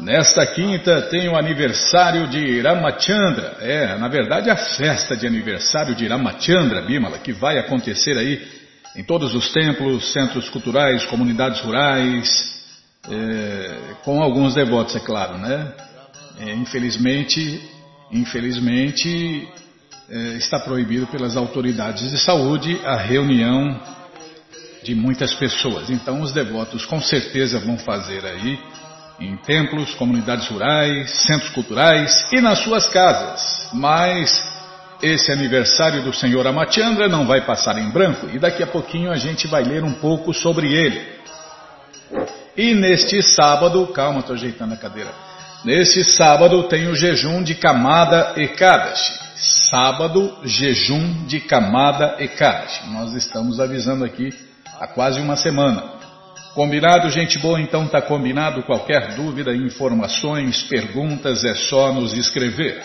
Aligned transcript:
Nesta 0.00 0.46
quinta 0.46 1.08
tem 1.08 1.26
o 1.26 1.36
aniversário 1.36 2.28
de 2.28 2.60
Ramachandra. 2.60 3.56
É, 3.60 3.96
na 3.96 4.08
verdade, 4.08 4.50
a 4.50 4.56
festa 4.56 5.16
de 5.16 5.26
aniversário 5.26 5.94
de 5.94 6.06
Ramachandra, 6.06 6.82
Bimala, 6.82 7.18
que 7.18 7.32
vai 7.32 7.58
acontecer 7.58 8.18
aí 8.18 8.46
em 8.94 9.02
todos 9.02 9.34
os 9.34 9.50
templos, 9.54 10.12
centros 10.12 10.50
culturais, 10.50 11.06
comunidades 11.06 11.60
rurais, 11.62 12.28
é, 13.10 13.94
com 14.04 14.22
alguns 14.22 14.54
devotos, 14.54 14.94
é 14.94 15.00
claro, 15.00 15.38
né? 15.38 15.72
É, 16.40 16.52
infelizmente, 16.52 17.58
infelizmente 18.12 19.48
é, 20.10 20.18
está 20.36 20.60
proibido 20.60 21.06
pelas 21.06 21.38
autoridades 21.38 22.10
de 22.10 22.18
saúde 22.18 22.78
a 22.84 22.96
reunião 22.96 23.80
de 24.88 24.94
muitas 24.94 25.34
pessoas. 25.34 25.90
Então, 25.90 26.22
os 26.22 26.32
devotos 26.32 26.86
com 26.86 26.98
certeza 26.98 27.58
vão 27.58 27.76
fazer 27.76 28.24
aí 28.24 28.58
em 29.20 29.36
templos, 29.36 29.94
comunidades 29.94 30.48
rurais, 30.48 31.10
centros 31.26 31.50
culturais 31.50 32.26
e 32.32 32.40
nas 32.40 32.60
suas 32.60 32.86
casas. 32.86 33.68
Mas 33.74 34.42
esse 35.02 35.30
aniversário 35.30 36.02
do 36.02 36.14
Senhor 36.14 36.46
Amachandra 36.46 37.06
não 37.06 37.26
vai 37.26 37.44
passar 37.44 37.76
em 37.76 37.90
branco 37.90 38.30
e 38.32 38.38
daqui 38.38 38.62
a 38.62 38.66
pouquinho 38.66 39.10
a 39.10 39.16
gente 39.18 39.46
vai 39.46 39.62
ler 39.62 39.84
um 39.84 39.92
pouco 39.92 40.32
sobre 40.32 40.72
ele. 40.72 41.06
E 42.56 42.72
neste 42.72 43.22
sábado, 43.22 43.86
calma, 43.88 44.20
estou 44.20 44.36
ajeitando 44.36 44.72
a 44.72 44.78
cadeira. 44.78 45.10
Neste 45.66 46.02
sábado 46.02 46.62
tem 46.62 46.88
o 46.88 46.94
jejum 46.94 47.42
de 47.42 47.54
Kamada 47.56 48.32
Ekadashi. 48.38 49.28
Sábado, 49.68 50.38
jejum 50.44 51.26
de 51.26 51.40
Kamada 51.40 52.16
Ekadashi. 52.18 52.88
Nós 52.88 53.12
estamos 53.12 53.60
avisando 53.60 54.02
aqui 54.02 54.47
há 54.78 54.86
quase 54.86 55.20
uma 55.20 55.36
semana. 55.36 55.98
Combinado, 56.54 57.10
gente 57.10 57.38
boa? 57.38 57.60
Então 57.60 57.86
tá 57.86 58.00
combinado. 58.02 58.62
Qualquer 58.62 59.14
dúvida, 59.14 59.54
informações, 59.54 60.62
perguntas, 60.64 61.44
é 61.44 61.54
só 61.54 61.92
nos 61.92 62.14
escrever. 62.14 62.82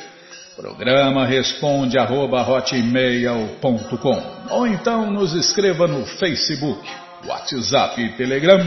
Programa 0.56 1.26
responde 1.26 1.98
arroba 1.98 2.48
hotmail.com 2.48 4.22
ou 4.52 4.68
então 4.68 5.10
nos 5.10 5.34
escreva 5.34 5.88
no 5.88 6.06
Facebook, 6.06 6.88
WhatsApp 7.26 8.00
e 8.00 8.10
Telegram, 8.10 8.64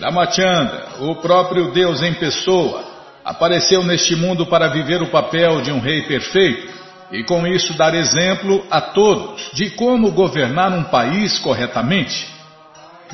Ramachandra, 0.00 0.88
o 1.00 1.14
próprio 1.16 1.70
Deus 1.70 2.02
em 2.02 2.14
pessoa, 2.14 2.82
apareceu 3.24 3.84
neste 3.84 4.16
mundo 4.16 4.46
para 4.46 4.68
viver 4.68 5.00
o 5.02 5.10
papel 5.10 5.60
de 5.60 5.70
um 5.70 5.78
rei 5.78 6.02
perfeito 6.02 6.72
e 7.12 7.22
com 7.22 7.46
isso 7.46 7.74
dar 7.74 7.94
exemplo 7.94 8.66
a 8.70 8.80
todos 8.80 9.50
de 9.52 9.70
como 9.70 10.10
governar 10.10 10.72
um 10.72 10.84
país 10.84 11.38
corretamente. 11.38 12.26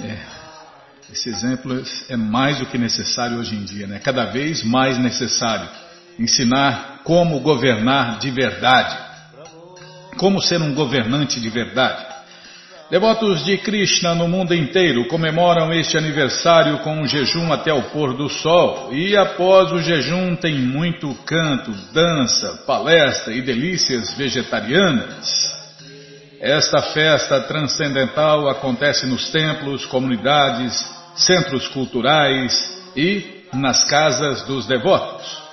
É, 0.03 0.36
esse 1.13 1.29
exemplo 1.29 1.83
é 2.09 2.17
mais 2.17 2.59
do 2.59 2.67
que 2.67 2.77
necessário 2.77 3.39
hoje 3.39 3.55
em 3.55 3.65
dia, 3.65 3.87
né? 3.87 4.01
Cada 4.03 4.27
vez 4.27 4.63
mais 4.63 4.99
necessário 4.99 5.69
ensinar 6.19 7.01
como 7.05 7.41
governar 7.41 8.19
de 8.19 8.31
verdade. 8.31 8.97
Como 10.17 10.41
ser 10.41 10.61
um 10.61 10.75
governante 10.75 11.41
de 11.41 11.49
verdade? 11.49 12.05
Devotos 12.91 13.45
de 13.45 13.59
Krishna 13.59 14.15
no 14.15 14.29
mundo 14.29 14.55
inteiro 14.55 15.09
comemoram 15.09 15.73
este 15.73 15.99
aniversário 15.99 16.79
com 16.79 17.01
um 17.01 17.07
jejum 17.07 17.53
até 17.53 17.73
o 17.73 17.83
pôr 17.91 18.17
do 18.17 18.29
sol, 18.29 18.95
e 18.95 19.17
após 19.17 19.73
o 19.73 19.81
jejum 19.81 20.37
tem 20.37 20.55
muito 20.55 21.13
canto, 21.27 21.73
dança, 21.93 22.63
palestra 22.65 23.35
e 23.35 23.43
delícias 23.43 24.15
vegetarianas. 24.15 25.55
Esta 26.41 26.81
festa 26.81 27.41
transcendental 27.41 28.49
acontece 28.49 29.05
nos 29.07 29.31
templos, 29.31 29.85
comunidades, 29.85 30.96
centros 31.17 31.67
culturais 31.69 32.53
e 32.95 33.47
nas 33.53 33.85
casas 33.85 34.43
dos 34.45 34.67
devotos. 34.67 35.47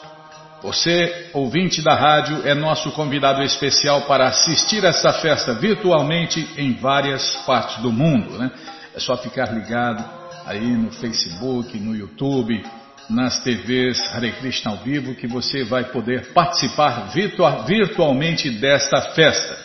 Você, 0.62 1.30
ouvinte 1.34 1.82
da 1.82 1.94
rádio, 1.94 2.48
é 2.48 2.54
nosso 2.54 2.90
convidado 2.92 3.44
especial 3.44 4.04
para 4.04 4.28
assistir 4.28 4.84
essa 4.86 5.12
festa 5.12 5.54
virtualmente 5.54 6.48
em 6.58 6.74
várias 6.74 7.36
partes 7.46 7.82
do 7.82 7.92
mundo. 7.92 8.38
Né? 8.38 8.50
É 8.96 9.00
só 9.00 9.18
ficar 9.18 9.54
ligado 9.54 10.04
aí 10.46 10.66
no 10.66 10.90
Facebook, 10.90 11.78
no 11.78 11.94
YouTube, 11.94 12.64
nas 13.10 13.44
TVs 13.44 14.00
Hare 14.14 14.32
Krishna 14.34 14.72
ao 14.72 14.78
vivo, 14.78 15.16
que 15.16 15.28
você 15.28 15.66
vai 15.66 15.84
poder 15.84 16.32
participar 16.34 17.10
virtual, 17.14 17.66
virtualmente 17.66 18.50
desta 18.50 19.02
festa. 19.14 19.58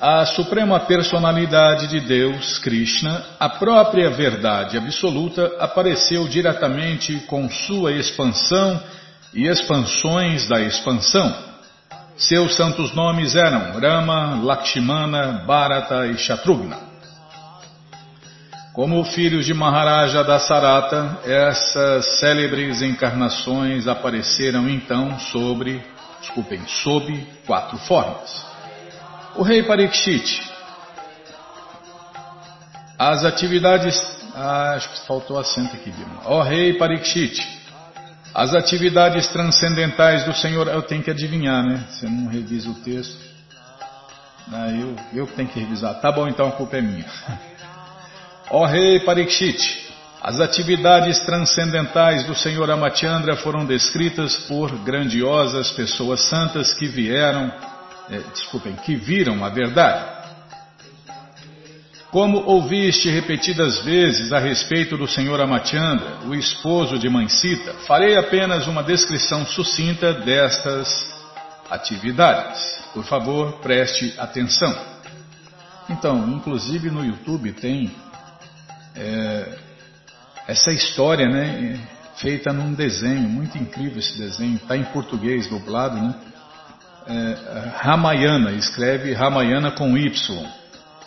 a 0.00 0.24
suprema 0.26 0.78
personalidade 0.78 1.88
de 1.88 1.98
Deus, 1.98 2.58
Krishna, 2.58 3.20
a 3.40 3.48
própria 3.48 4.10
verdade 4.10 4.78
absoluta, 4.78 5.56
apareceu 5.58 6.28
diretamente 6.28 7.16
com 7.26 7.50
sua 7.50 7.90
expansão 7.90 8.80
e 9.34 9.48
expansões 9.48 10.46
da 10.46 10.60
expansão 10.60 11.47
seus 12.18 12.56
santos 12.56 12.92
nomes 12.94 13.36
eram 13.36 13.78
Rama, 13.80 14.40
Lakshmana, 14.42 15.44
Bharata 15.46 16.06
e 16.08 16.18
Shatrughna. 16.18 16.76
Como 18.74 19.04
filhos 19.04 19.46
de 19.46 19.54
Maharaja 19.54 20.22
da 20.22 20.38
Sarata, 20.38 21.18
essas 21.24 22.18
célebres 22.18 22.82
encarnações 22.82 23.88
apareceram 23.88 24.68
então 24.68 25.18
sobre, 25.18 25.82
desculpem, 26.20 26.60
sob 26.66 27.26
quatro 27.46 27.78
formas. 27.78 28.46
O 29.36 29.42
rei 29.42 29.62
Parikshit, 29.62 30.42
As 32.98 33.24
atividades. 33.24 33.96
Ah, 34.34 34.74
acho 34.74 34.90
que 34.90 35.06
faltou 35.06 35.38
acento 35.38 35.74
aqui. 35.76 35.92
Ó 36.24 36.42
rei 36.42 36.74
Parikshit, 36.74 37.57
as 38.38 38.54
atividades 38.54 39.26
transcendentais 39.26 40.24
do 40.24 40.32
Senhor. 40.32 40.68
Eu 40.68 40.80
tenho 40.82 41.02
que 41.02 41.10
adivinhar, 41.10 41.60
né? 41.64 41.82
Você 41.90 42.06
não 42.08 42.28
revisa 42.28 42.70
o 42.70 42.74
texto. 42.74 43.18
Ah, 44.52 44.70
eu, 44.70 44.94
eu 45.12 45.26
tenho 45.26 45.48
que 45.48 45.58
revisar. 45.58 46.00
Tá 46.00 46.12
bom, 46.12 46.28
então 46.28 46.46
a 46.46 46.52
culpa 46.52 46.76
é 46.76 46.80
minha. 46.80 47.04
Ó 48.48 48.64
rei 48.64 49.00
Parikshit, 49.00 49.90
as 50.22 50.38
atividades 50.38 51.18
transcendentais 51.20 52.24
do 52.26 52.34
Senhor 52.36 52.70
Amachandra 52.70 53.34
foram 53.34 53.66
descritas 53.66 54.36
por 54.36 54.70
grandiosas 54.84 55.72
pessoas 55.72 56.20
santas 56.28 56.72
que 56.72 56.86
vieram, 56.86 57.52
eh, 58.08 58.22
desculpem, 58.32 58.76
que 58.76 58.94
viram 58.94 59.44
a 59.44 59.48
verdade. 59.48 60.17
Como 62.10 62.38
ouviste 62.38 63.10
repetidas 63.10 63.84
vezes 63.84 64.32
a 64.32 64.38
respeito 64.38 64.96
do 64.96 65.06
Senhor 65.06 65.38
Amachandra, 65.42 66.20
o 66.26 66.34
esposo 66.34 66.98
de 66.98 67.06
Mansita, 67.06 67.74
farei 67.86 68.16
apenas 68.16 68.66
uma 68.66 68.82
descrição 68.82 69.44
sucinta 69.44 70.14
destas 70.14 70.88
atividades. 71.68 72.80
Por 72.94 73.04
favor, 73.04 73.58
preste 73.60 74.14
atenção. 74.18 74.74
Então, 75.90 76.30
inclusive 76.30 76.90
no 76.90 77.04
YouTube 77.04 77.52
tem 77.52 77.94
é, 78.96 79.58
essa 80.46 80.72
história, 80.72 81.28
né, 81.28 81.78
feita 82.16 82.54
num 82.54 82.72
desenho, 82.72 83.28
muito 83.28 83.58
incrível 83.58 83.98
esse 83.98 84.16
desenho, 84.16 84.56
está 84.56 84.78
em 84.78 84.84
português 84.84 85.46
dublado, 85.46 85.96
né? 85.96 86.14
É, 87.06 87.70
Ramayana, 87.76 88.52
escreve 88.52 89.12
Ramayana 89.12 89.70
com 89.70 89.96
Y. 89.96 90.57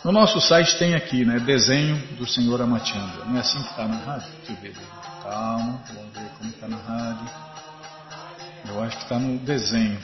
No 0.04 0.10
nosso 0.10 0.40
site 0.40 0.76
tem 0.78 0.94
aqui, 0.94 1.24
né, 1.24 1.38
desenho 1.38 1.96
do 2.16 2.26
Senhor 2.26 2.60
Amatianda. 2.60 3.24
Não 3.24 3.36
é 3.36 3.40
assim 3.40 3.62
que 3.62 3.70
está 3.70 3.86
na 3.86 3.96
rádio? 3.98 4.28
Deixa 4.38 4.52
eu 4.52 4.56
ver. 4.56 4.74
Calma, 5.22 5.80
vamos 5.94 6.12
ver 6.12 6.28
como 6.38 6.50
está 6.50 6.68
na 6.68 6.76
rádio. 6.76 7.30
Eu 8.68 8.82
acho 8.82 8.96
que 8.96 9.02
está 9.04 9.18
no 9.18 9.38
desenho. 9.38 9.98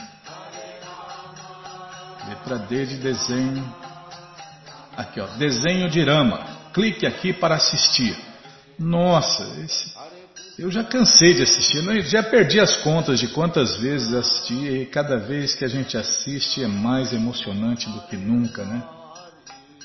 Letra 2.28 2.58
D 2.58 2.86
de 2.86 2.96
desenho. 2.98 3.74
Aqui, 4.96 5.20
ó, 5.20 5.26
desenho 5.36 5.90
de 5.90 6.04
Rama. 6.04 6.44
Clique 6.72 7.04
aqui 7.04 7.32
para 7.32 7.56
assistir. 7.56 8.16
Nossa, 8.78 9.42
esse, 9.64 9.92
eu 10.56 10.70
já 10.70 10.84
cansei 10.84 11.34
de 11.34 11.42
assistir, 11.42 11.82
né? 11.82 12.00
já 12.02 12.22
perdi 12.22 12.60
as 12.60 12.76
contas 12.76 13.18
de 13.18 13.26
quantas 13.28 13.76
vezes 13.78 14.14
assisti 14.14 14.54
e 14.54 14.86
cada 14.86 15.16
vez 15.16 15.54
que 15.54 15.64
a 15.64 15.68
gente 15.68 15.96
assiste 15.96 16.62
é 16.62 16.68
mais 16.68 17.12
emocionante 17.12 17.88
do 17.90 18.00
que 18.02 18.16
nunca, 18.16 18.64
né? 18.64 18.97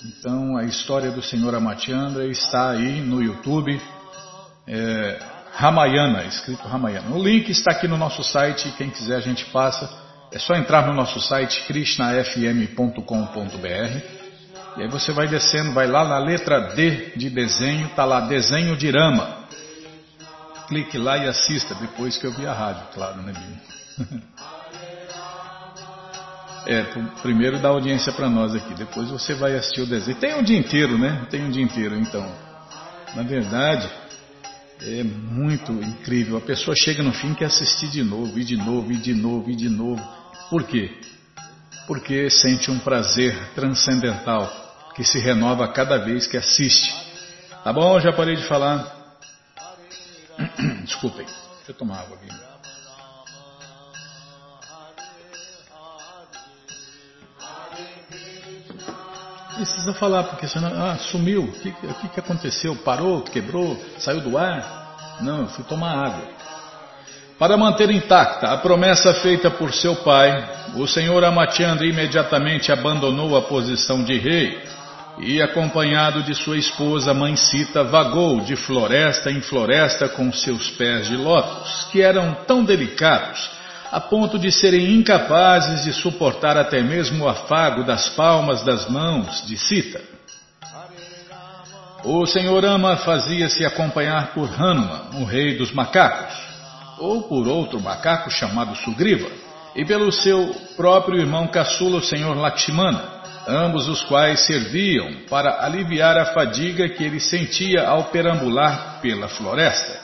Então 0.05 0.57
a 0.57 0.65
história 0.65 1.11
do 1.11 1.21
Senhor 1.21 1.55
Amatiandra 1.55 2.25
está 2.27 2.71
aí 2.71 3.01
no 3.01 3.21
YouTube, 3.21 3.79
é, 4.67 5.19
Ramayana, 5.53 6.25
escrito 6.25 6.67
Ramayana. 6.67 7.15
O 7.15 7.23
link 7.23 7.49
está 7.49 7.71
aqui 7.71 7.87
no 7.87 7.97
nosso 7.97 8.23
site, 8.23 8.73
quem 8.77 8.89
quiser 8.89 9.15
a 9.15 9.21
gente 9.21 9.45
passa. 9.45 9.89
É 10.31 10.39
só 10.39 10.55
entrar 10.55 10.87
no 10.87 10.93
nosso 10.93 11.21
site 11.21 11.63
krishnafm.com.br 11.67 14.23
e 14.75 14.81
aí 14.81 14.87
você 14.87 15.11
vai 15.11 15.27
descendo, 15.27 15.71
vai 15.71 15.85
lá 15.85 16.03
na 16.03 16.17
letra 16.17 16.73
D 16.73 17.11
de 17.15 17.29
desenho, 17.29 17.89
tá 17.89 18.03
lá 18.03 18.21
desenho 18.21 18.75
de 18.75 18.89
Rama. 18.89 19.43
Clique 20.67 20.97
lá 20.97 21.17
e 21.17 21.27
assista 21.27 21.75
depois 21.75 22.17
que 22.17 22.25
eu 22.25 22.31
vi 22.31 22.47
a 22.47 22.53
rádio, 22.53 22.83
claro, 22.93 23.21
né, 23.21 23.33
Bim? 23.33 24.23
É, 26.65 26.83
primeiro 27.21 27.59
dá 27.59 27.69
audiência 27.69 28.13
para 28.13 28.29
nós 28.29 28.55
aqui, 28.55 28.73
depois 28.75 29.09
você 29.09 29.33
vai 29.33 29.55
assistir 29.55 29.81
o 29.81 29.85
desenho. 29.85 30.17
Tem 30.17 30.35
um 30.35 30.43
dia 30.43 30.57
inteiro, 30.57 30.97
né? 30.97 31.27
Tem 31.29 31.43
um 31.43 31.49
dia 31.49 31.63
inteiro, 31.63 31.95
então. 31.97 32.25
Na 33.15 33.23
verdade, 33.23 33.89
é 34.81 35.03
muito 35.03 35.71
incrível. 35.71 36.37
A 36.37 36.41
pessoa 36.41 36.75
chega 36.75 37.03
no 37.03 37.11
fim 37.11 37.31
e 37.31 37.35
quer 37.35 37.45
assistir 37.45 37.89
de 37.89 38.03
novo, 38.03 38.39
e 38.39 38.43
de 38.43 38.55
novo, 38.55 38.91
e 38.91 38.97
de 38.97 39.13
novo, 39.13 39.51
e 39.51 39.55
de 39.55 39.69
novo. 39.69 40.01
Por 40.49 40.63
quê? 40.63 40.91
Porque 41.85 42.29
sente 42.29 42.71
um 42.71 42.79
prazer 42.79 43.35
transcendental 43.55 44.51
que 44.95 45.03
se 45.03 45.19
renova 45.19 45.67
cada 45.67 45.97
vez 45.97 46.27
que 46.27 46.37
assiste. 46.37 46.93
Tá 47.63 47.73
bom? 47.73 47.99
Já 47.99 48.13
parei 48.13 48.35
de 48.35 48.43
falar. 48.47 49.17
Desculpem. 50.83 51.25
Deixa 51.25 51.71
eu 51.71 51.75
tomar 51.75 51.99
água 51.99 52.17
aqui. 52.17 52.52
Precisa 59.63 59.93
falar, 59.93 60.23
porque 60.23 60.45
senão. 60.45 60.69
Ah, 60.75 60.97
sumiu. 60.97 61.43
O 61.43 61.51
que, 61.53 62.09
que, 62.09 62.19
aconteceu? 62.19 62.75
Parou? 62.75 63.21
Quebrou? 63.21 63.81
Saiu 63.97 64.19
do 64.19 64.37
ar? 64.37 65.17
Não, 65.21 65.43
eu 65.43 65.47
fui 65.47 65.63
tomar 65.63 66.05
água. 66.05 66.27
Para 67.39 67.55
manter 67.55 67.89
intacta 67.89 68.51
a 68.51 68.57
promessa 68.57 69.13
feita 69.13 69.49
por 69.49 69.73
seu 69.73 69.95
pai, 69.95 70.49
o 70.75 70.85
senhor 70.85 71.23
Amatiandra 71.23 71.85
imediatamente 71.87 72.73
abandonou 72.73 73.37
a 73.37 73.41
posição 73.43 74.03
de 74.03 74.17
rei 74.17 74.61
e, 75.19 75.41
acompanhado 75.41 76.23
de 76.23 76.35
sua 76.35 76.57
esposa 76.57 77.13
Mãe 77.13 77.37
Sita, 77.37 77.85
vagou 77.85 78.41
de 78.41 78.57
floresta 78.57 79.31
em 79.31 79.39
floresta 79.39 80.09
com 80.09 80.29
seus 80.33 80.71
pés 80.71 81.07
de 81.07 81.15
lótus, 81.15 81.87
que 81.89 82.01
eram 82.01 82.35
tão 82.45 82.65
delicados 82.65 83.49
a 83.93 84.01
ponto 84.01 84.39
de 84.39 84.51
serem 84.51 84.95
incapazes 84.95 85.83
de 85.83 85.93
suportar 85.93 86.57
até 86.57 86.81
mesmo 86.81 87.25
o 87.25 87.29
afago 87.29 87.83
das 87.83 88.09
palmas 88.09 88.63
das 88.63 88.89
mãos 88.89 89.45
de 89.45 89.55
Sita. 89.55 90.01
O 92.03 92.25
Senhor 92.25 92.65
Ama 92.65 92.97
fazia-se 92.97 93.63
acompanhar 93.63 94.33
por 94.33 94.49
Hanuman, 94.49 95.21
o 95.21 95.23
rei 95.25 95.59
dos 95.59 95.71
macacos, 95.71 96.33
ou 96.97 97.21
por 97.21 97.47
outro 97.47 97.79
macaco 97.79 98.31
chamado 98.31 98.75
Sugriva, 98.77 99.29
e 99.75 99.85
pelo 99.85 100.11
seu 100.11 100.55
próprio 100.75 101.19
irmão 101.19 101.45
caçula, 101.45 101.99
o 101.99 102.03
Senhor 102.03 102.35
Lakshmana, 102.35 103.21
ambos 103.47 103.87
os 103.87 104.01
quais 104.01 104.39
serviam 104.39 105.17
para 105.29 105.63
aliviar 105.63 106.17
a 106.17 106.33
fadiga 106.33 106.89
que 106.89 107.03
ele 107.03 107.19
sentia 107.19 107.87
ao 107.87 108.05
perambular 108.05 108.97
pela 109.03 109.27
floresta. 109.27 110.02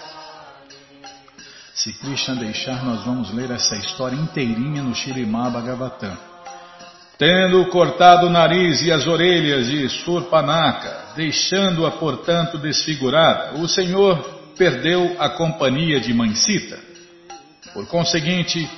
Se 1.81 1.93
Krishna 1.93 2.35
deixar, 2.35 2.83
nós 2.83 3.05
vamos 3.05 3.33
ler 3.33 3.51
essa 3.51 3.73
história 3.77 4.13
inteirinha 4.13 4.83
no 4.83 4.93
Shirimá. 4.93 5.49
Tendo 7.17 7.65
cortado 7.67 8.27
o 8.27 8.29
nariz 8.29 8.81
e 8.81 8.91
as 8.91 9.07
orelhas 9.07 9.65
de 9.67 9.87
Surpanaka, 9.87 11.13
deixando-a, 11.15 11.91
portanto, 11.91 12.57
desfigurada, 12.57 13.57
o 13.59 13.67
Senhor 13.69 14.19
perdeu 14.57 15.15
a 15.19 15.29
companhia 15.29 16.01
de 16.01 16.13
Mansita. 16.13 16.77
Por 17.73 17.87
conseguinte, 17.87 18.69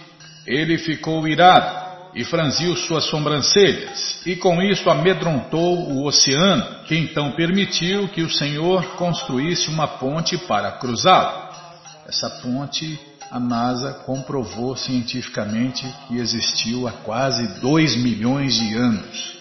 ele 0.45 0.77
ficou 0.77 1.27
irado 1.27 2.11
e 2.13 2.23
franziu 2.23 2.75
suas 2.75 3.05
sobrancelhas, 3.05 4.21
e 4.27 4.35
com 4.35 4.61
isso 4.61 4.87
amedrontou 4.91 5.89
o 5.89 6.05
oceano, 6.05 6.83
que 6.85 6.95
então 6.95 7.31
permitiu 7.31 8.09
que 8.09 8.21
o 8.21 8.29
Senhor 8.29 8.95
construísse 8.95 9.69
uma 9.69 9.87
ponte 9.87 10.37
para 10.37 10.73
cruzá-lo. 10.73 11.50
Essa 12.08 12.29
ponte 12.41 13.00
a 13.29 13.39
NASA 13.39 13.93
comprovou 14.05 14.75
cientificamente 14.75 15.88
que 16.08 16.17
existiu 16.17 16.88
há 16.88 16.91
quase 16.91 17.48
dois 17.60 17.96
milhões 17.96 18.55
de 18.55 18.75
anos. 18.75 19.38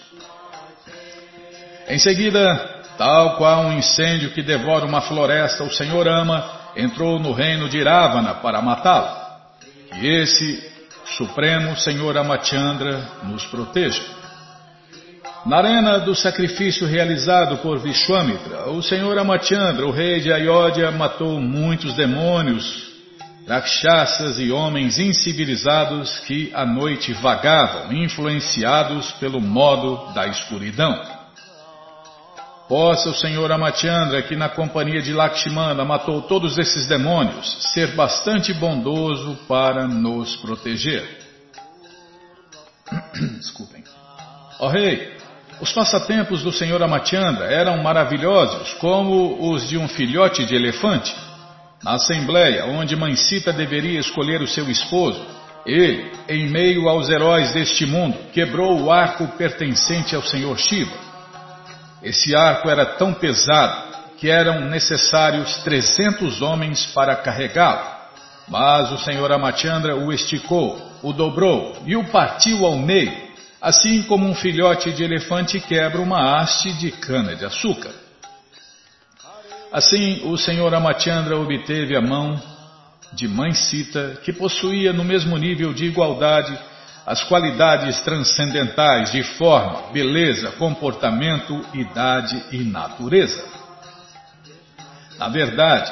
Em 1.87 1.99
seguida, 1.99 2.55
tal 2.97 3.35
qual 3.37 3.65
um 3.65 3.77
incêndio 3.77 4.31
que 4.31 4.41
devora 4.41 4.85
uma 4.85 5.01
floresta, 5.01 5.63
o 5.63 5.73
Senhor 5.73 6.07
ama 6.07 6.49
entrou 6.75 7.19
no 7.19 7.33
reino 7.33 7.67
de 7.67 7.83
Ravana 7.83 8.35
para 8.35 8.61
matá-lo. 8.61 9.19
E 9.99 10.07
esse 10.07 10.71
Supremo 11.17 11.75
Senhor 11.75 12.17
Amachandra 12.17 13.05
nos 13.23 13.45
proteja. 13.45 14.20
Na 15.43 15.57
arena 15.57 15.97
do 15.99 16.13
sacrifício 16.13 16.85
realizado 16.85 17.57
por 17.57 17.79
Vishwamitra, 17.79 18.69
o 18.69 18.83
Senhor 18.83 19.17
Amachandra, 19.17 19.87
o 19.87 19.91
rei 19.91 20.19
de 20.19 20.31
Ayodhya, 20.31 20.91
matou 20.91 21.41
muitos 21.41 21.95
demônios, 21.95 22.91
rakshasas 23.47 24.39
e 24.39 24.51
homens 24.51 24.99
incivilizados 24.99 26.19
que 26.19 26.51
à 26.53 26.63
noite 26.63 27.11
vagavam, 27.13 27.91
influenciados 27.91 29.11
pelo 29.13 29.41
modo 29.41 30.13
da 30.13 30.27
escuridão. 30.27 31.01
Possa 32.69 33.09
o 33.09 33.15
Senhor 33.15 33.51
Amatiandra, 33.51 34.21
que 34.21 34.35
na 34.35 34.47
companhia 34.47 35.01
de 35.01 35.11
Lakshmana 35.11 35.83
matou 35.83 36.21
todos 36.21 36.59
esses 36.59 36.87
demônios, 36.87 37.73
ser 37.73 37.95
bastante 37.95 38.53
bondoso 38.53 39.39
para 39.47 39.87
nos 39.87 40.35
proteger. 40.35 41.03
Desculpem. 43.39 43.83
Ó 44.59 44.67
oh, 44.67 44.69
rei, 44.69 45.19
os 45.61 45.71
passatempos 45.71 46.41
do 46.41 46.51
Senhor 46.51 46.81
Amatiandra 46.81 47.45
eram 47.45 47.83
maravilhosos, 47.83 48.73
como 48.75 49.51
os 49.51 49.69
de 49.69 49.77
um 49.77 49.87
filhote 49.87 50.43
de 50.43 50.55
elefante. 50.55 51.15
Na 51.83 51.93
assembleia, 51.93 52.65
onde 52.65 52.95
Mansita 52.95 53.53
deveria 53.53 53.99
escolher 53.99 54.41
o 54.41 54.47
seu 54.47 54.67
esposo, 54.69 55.23
ele, 55.63 56.11
em 56.27 56.49
meio 56.49 56.89
aos 56.89 57.09
heróis 57.09 57.53
deste 57.53 57.85
mundo, 57.85 58.17
quebrou 58.33 58.81
o 58.81 58.91
arco 58.91 59.27
pertencente 59.37 60.15
ao 60.15 60.23
Senhor 60.23 60.57
Shiva 60.57 60.91
Esse 62.01 62.35
arco 62.35 62.67
era 62.67 62.97
tão 62.97 63.13
pesado 63.13 63.91
que 64.17 64.29
eram 64.29 64.61
necessários 64.61 65.57
300 65.63 66.41
homens 66.41 66.87
para 66.87 67.15
carregá-lo. 67.15 68.01
Mas 68.47 68.91
o 68.91 68.97
senhor 68.97 69.31
Amachandra 69.31 69.95
o 69.95 70.11
esticou, 70.11 70.81
o 71.03 71.13
dobrou 71.13 71.77
e 71.85 71.95
o 71.95 72.03
partiu 72.05 72.65
ao 72.65 72.77
meio, 72.77 73.20
assim 73.61 74.01
como 74.03 74.27
um 74.27 74.33
filhote 74.33 74.91
de 74.91 75.03
elefante 75.03 75.59
quebra 75.59 76.01
uma 76.01 76.39
haste 76.39 76.73
de 76.73 76.91
cana-de-açúcar. 76.91 77.91
Assim, 79.71 80.21
o 80.25 80.35
senhor 80.35 80.73
Amachandra 80.73 81.37
obteve 81.37 81.95
a 81.95 82.01
mão 82.01 82.41
de 83.13 83.27
Mãe 83.27 83.53
Sita, 83.53 84.19
que 84.23 84.33
possuía 84.33 84.91
no 84.91 85.03
mesmo 85.03 85.37
nível 85.37 85.73
de 85.73 85.85
igualdade 85.85 86.57
as 87.05 87.23
qualidades 87.23 87.99
transcendentais 88.01 89.11
de 89.11 89.23
forma, 89.23 89.91
beleza, 89.91 90.51
comportamento, 90.53 91.61
idade 91.73 92.41
e 92.51 92.59
natureza. 92.63 93.43
Na 95.17 95.29
verdade, 95.29 95.91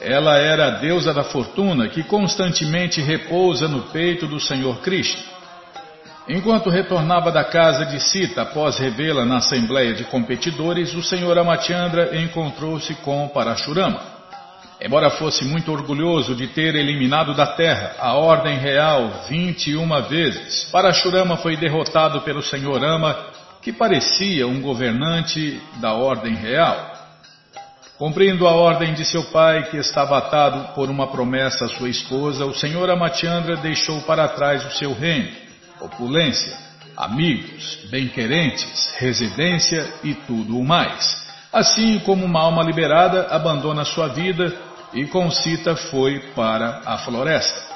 ela 0.00 0.36
era 0.36 0.66
a 0.66 0.70
deusa 0.78 1.12
da 1.12 1.24
fortuna 1.24 1.88
que 1.88 2.02
constantemente 2.02 3.00
repousa 3.00 3.66
no 3.66 3.82
peito 3.84 4.26
do 4.26 4.38
Senhor 4.38 4.80
Krishna. 4.80 5.37
Enquanto 6.28 6.68
retornava 6.68 7.32
da 7.32 7.42
casa 7.42 7.86
de 7.86 7.98
Sita 7.98 8.42
após 8.42 8.78
revê-la 8.78 9.24
na 9.24 9.38
assembleia 9.38 9.94
de 9.94 10.04
competidores, 10.04 10.94
o 10.94 11.02
Senhor 11.02 11.38
Amachandra 11.38 12.14
encontrou-se 12.20 12.94
com 12.96 13.26
Parashurama. 13.28 13.98
Embora 14.78 15.08
fosse 15.10 15.42
muito 15.46 15.72
orgulhoso 15.72 16.36
de 16.36 16.48
ter 16.48 16.74
eliminado 16.74 17.34
da 17.34 17.46
terra 17.46 17.96
a 17.98 18.12
ordem 18.12 18.58
real 18.58 19.24
21 19.28 20.02
vezes, 20.02 20.68
Parashurama 20.70 21.38
foi 21.38 21.56
derrotado 21.56 22.20
pelo 22.20 22.42
Senhor 22.42 22.84
Ama, 22.84 23.16
que 23.62 23.72
parecia 23.72 24.46
um 24.46 24.60
governante 24.60 25.58
da 25.80 25.94
ordem 25.94 26.34
real. 26.34 26.92
Cumprindo 27.96 28.46
a 28.46 28.52
ordem 28.52 28.92
de 28.92 29.04
seu 29.04 29.24
pai, 29.24 29.64
que 29.70 29.78
estava 29.78 30.18
atado 30.18 30.74
por 30.74 30.90
uma 30.90 31.06
promessa 31.06 31.64
à 31.64 31.68
sua 31.68 31.88
esposa, 31.88 32.44
o 32.44 32.54
senhor 32.54 32.88
Amachandra 32.90 33.56
deixou 33.56 34.02
para 34.02 34.28
trás 34.28 34.64
o 34.64 34.70
seu 34.78 34.92
reino, 34.92 35.47
opulência, 35.80 36.56
amigos, 36.96 37.78
bem-querentes, 37.90 38.94
residência 38.96 39.86
e 40.02 40.14
tudo 40.14 40.58
o 40.58 40.64
mais. 40.64 41.26
Assim 41.52 41.98
como 42.00 42.24
uma 42.24 42.40
alma 42.40 42.62
liberada 42.62 43.28
abandona 43.28 43.84
sua 43.84 44.08
vida 44.08 44.54
e 44.92 45.06
com 45.06 45.30
Sita 45.30 45.76
foi 45.76 46.20
para 46.34 46.82
a 46.84 46.98
floresta. 46.98 47.68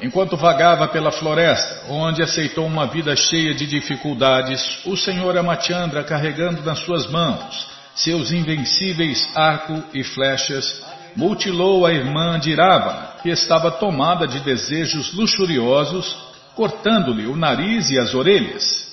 Enquanto 0.00 0.36
vagava 0.36 0.88
pela 0.88 1.10
floresta, 1.10 1.90
onde 1.90 2.22
aceitou 2.22 2.66
uma 2.66 2.86
vida 2.86 3.16
cheia 3.16 3.54
de 3.54 3.66
dificuldades, 3.66 4.84
o 4.84 4.96
senhor 4.96 5.36
Amachandra, 5.38 6.04
carregando 6.04 6.62
nas 6.62 6.80
suas 6.80 7.06
mãos 7.10 7.76
seus 7.96 8.30
invencíveis 8.30 9.26
arco 9.34 9.82
e 9.94 10.04
flechas, 10.04 10.84
mutilou 11.16 11.86
a 11.86 11.92
irmã 11.92 12.38
de 12.38 12.54
Ravana, 12.54 13.14
que 13.22 13.30
estava 13.30 13.70
tomada 13.70 14.26
de 14.26 14.40
desejos 14.40 15.12
luxuriosos, 15.14 16.16
cortando-lhe 16.54 17.26
o 17.26 17.34
nariz 17.34 17.90
e 17.90 17.98
as 17.98 18.14
orelhas. 18.14 18.86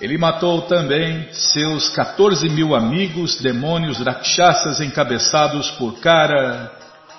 Ele 0.00 0.16
matou 0.16 0.62
também 0.62 1.28
seus 1.32 1.88
14 1.88 2.48
mil 2.48 2.74
amigos, 2.74 3.40
demônios 3.40 3.98
rakshasas 3.98 4.80
encabeçados 4.80 5.70
por 5.72 5.98
Kara, 5.98 6.72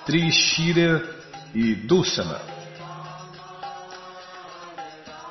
Trishira 0.06 1.02
e 1.54 1.74
Dusana. 1.74 2.40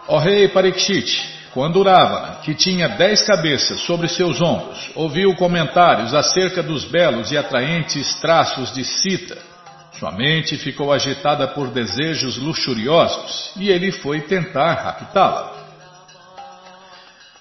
Ó 0.08 0.20
rei 0.20 0.48
Parikshit, 0.48 1.39
quando 1.54 1.82
Ravana, 1.82 2.38
que 2.44 2.54
tinha 2.54 2.90
dez 2.90 3.22
cabeças 3.24 3.82
sobre 3.82 4.08
seus 4.08 4.40
ombros, 4.40 4.92
ouviu 4.96 5.36
comentários 5.36 6.14
acerca 6.14 6.62
dos 6.62 6.86
belos 6.86 7.32
e 7.32 7.38
atraentes 7.38 8.14
traços 8.22 8.74
de 8.74 8.84
Sita, 8.84 9.38
sua 10.00 10.12
mente 10.12 10.58
ficou 10.58 10.94
agitada 10.94 11.48
por 11.48 11.68
desejos 11.68 12.38
luxuriosos 12.38 13.52
e 13.58 13.70
ele 13.70 13.92
foi 13.92 14.22
tentar 14.22 14.74
raptá-la. 14.74 15.54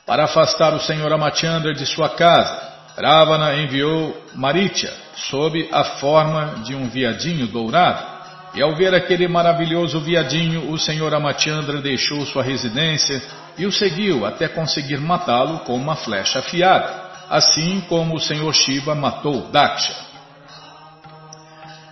Para 0.04 0.24
afastar 0.24 0.74
o 0.74 0.80
senhor 0.80 1.12
Amachandra 1.12 1.72
de 1.72 1.86
sua 1.86 2.08
casa, 2.08 2.60
Ravana 2.96 3.54
enviou 3.56 4.24
Maritya 4.34 4.92
sob 5.14 5.68
a 5.70 5.84
forma 5.84 6.62
de 6.64 6.74
um 6.74 6.88
viadinho 6.88 7.46
dourado 7.46 8.17
e 8.58 8.60
ao 8.60 8.74
ver 8.74 8.92
aquele 8.92 9.28
maravilhoso 9.28 10.00
viadinho, 10.00 10.72
o 10.72 10.76
senhor 10.76 11.14
Amachandra 11.14 11.80
deixou 11.80 12.26
sua 12.26 12.42
residência 12.42 13.22
e 13.56 13.64
o 13.64 13.70
seguiu 13.70 14.26
até 14.26 14.48
conseguir 14.48 14.98
matá-lo 14.98 15.60
com 15.60 15.76
uma 15.76 15.94
flecha 15.94 16.40
afiada, 16.40 16.92
assim 17.30 17.80
como 17.82 18.16
o 18.16 18.20
senhor 18.20 18.52
Shiva 18.52 18.96
matou 18.96 19.42
Daksha. 19.52 19.94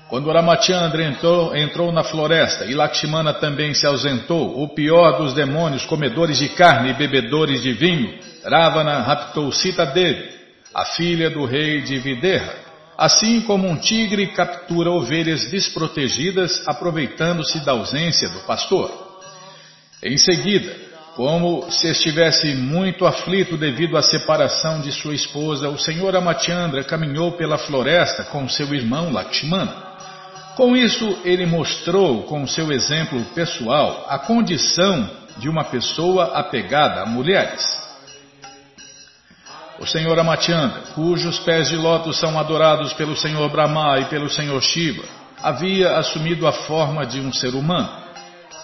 Quando 0.08 0.32
Ramachandra 0.32 1.04
entrou, 1.04 1.54
entrou 1.54 1.92
na 1.92 2.02
floresta 2.02 2.64
e 2.64 2.74
Lakshmana 2.74 3.34
também 3.34 3.72
se 3.72 3.86
ausentou, 3.86 4.60
o 4.60 4.68
pior 4.74 5.18
dos 5.18 5.34
demônios 5.34 5.84
comedores 5.84 6.36
de 6.36 6.48
carne 6.48 6.90
e 6.90 6.94
bebedores 6.94 7.62
de 7.62 7.72
vinho, 7.74 8.12
Ravana 8.44 9.02
raptou 9.02 9.52
Sita 9.52 9.86
Devi, 9.86 10.30
a 10.74 10.84
filha 10.84 11.30
do 11.30 11.44
rei 11.44 11.82
de 11.82 12.00
Videha, 12.00 12.65
assim 12.96 13.40
como 13.42 13.68
um 13.68 13.76
tigre 13.76 14.28
captura 14.28 14.90
ovelhas 14.90 15.50
desprotegidas 15.50 16.66
aproveitando-se 16.66 17.64
da 17.64 17.72
ausência 17.72 18.28
do 18.28 18.40
pastor. 18.40 18.90
Em 20.02 20.16
seguida, 20.16 20.74
como 21.14 21.70
se 21.70 21.88
estivesse 21.88 22.54
muito 22.54 23.06
aflito 23.06 23.56
devido 23.56 23.96
à 23.96 24.02
separação 24.02 24.80
de 24.80 24.92
sua 24.92 25.14
esposa, 25.14 25.68
o 25.68 25.78
senhor 25.78 26.14
Amachandra 26.14 26.84
caminhou 26.84 27.32
pela 27.32 27.56
floresta 27.56 28.24
com 28.24 28.48
seu 28.48 28.74
irmão 28.74 29.10
Lakshmana. 29.10 29.86
Com 30.56 30.76
isso, 30.76 31.18
ele 31.24 31.46
mostrou 31.46 32.22
com 32.24 32.46
seu 32.46 32.72
exemplo 32.72 33.22
pessoal 33.34 34.06
a 34.08 34.18
condição 34.18 35.10
de 35.38 35.48
uma 35.48 35.64
pessoa 35.64 36.32
apegada 36.34 37.02
a 37.02 37.06
mulheres. 37.06 37.85
O 39.78 39.86
Senhor 39.86 40.18
Amachandra, 40.18 40.80
cujos 40.94 41.38
pés 41.40 41.68
de 41.68 41.76
lótus 41.76 42.18
são 42.18 42.38
adorados 42.38 42.94
pelo 42.94 43.14
Senhor 43.14 43.48
Brahma 43.50 43.98
e 43.98 44.06
pelo 44.06 44.28
Senhor 44.30 44.60
Shiva, 44.62 45.04
havia 45.42 45.98
assumido 45.98 46.46
a 46.46 46.52
forma 46.52 47.04
de 47.04 47.20
um 47.20 47.32
ser 47.32 47.54
humano. 47.54 47.88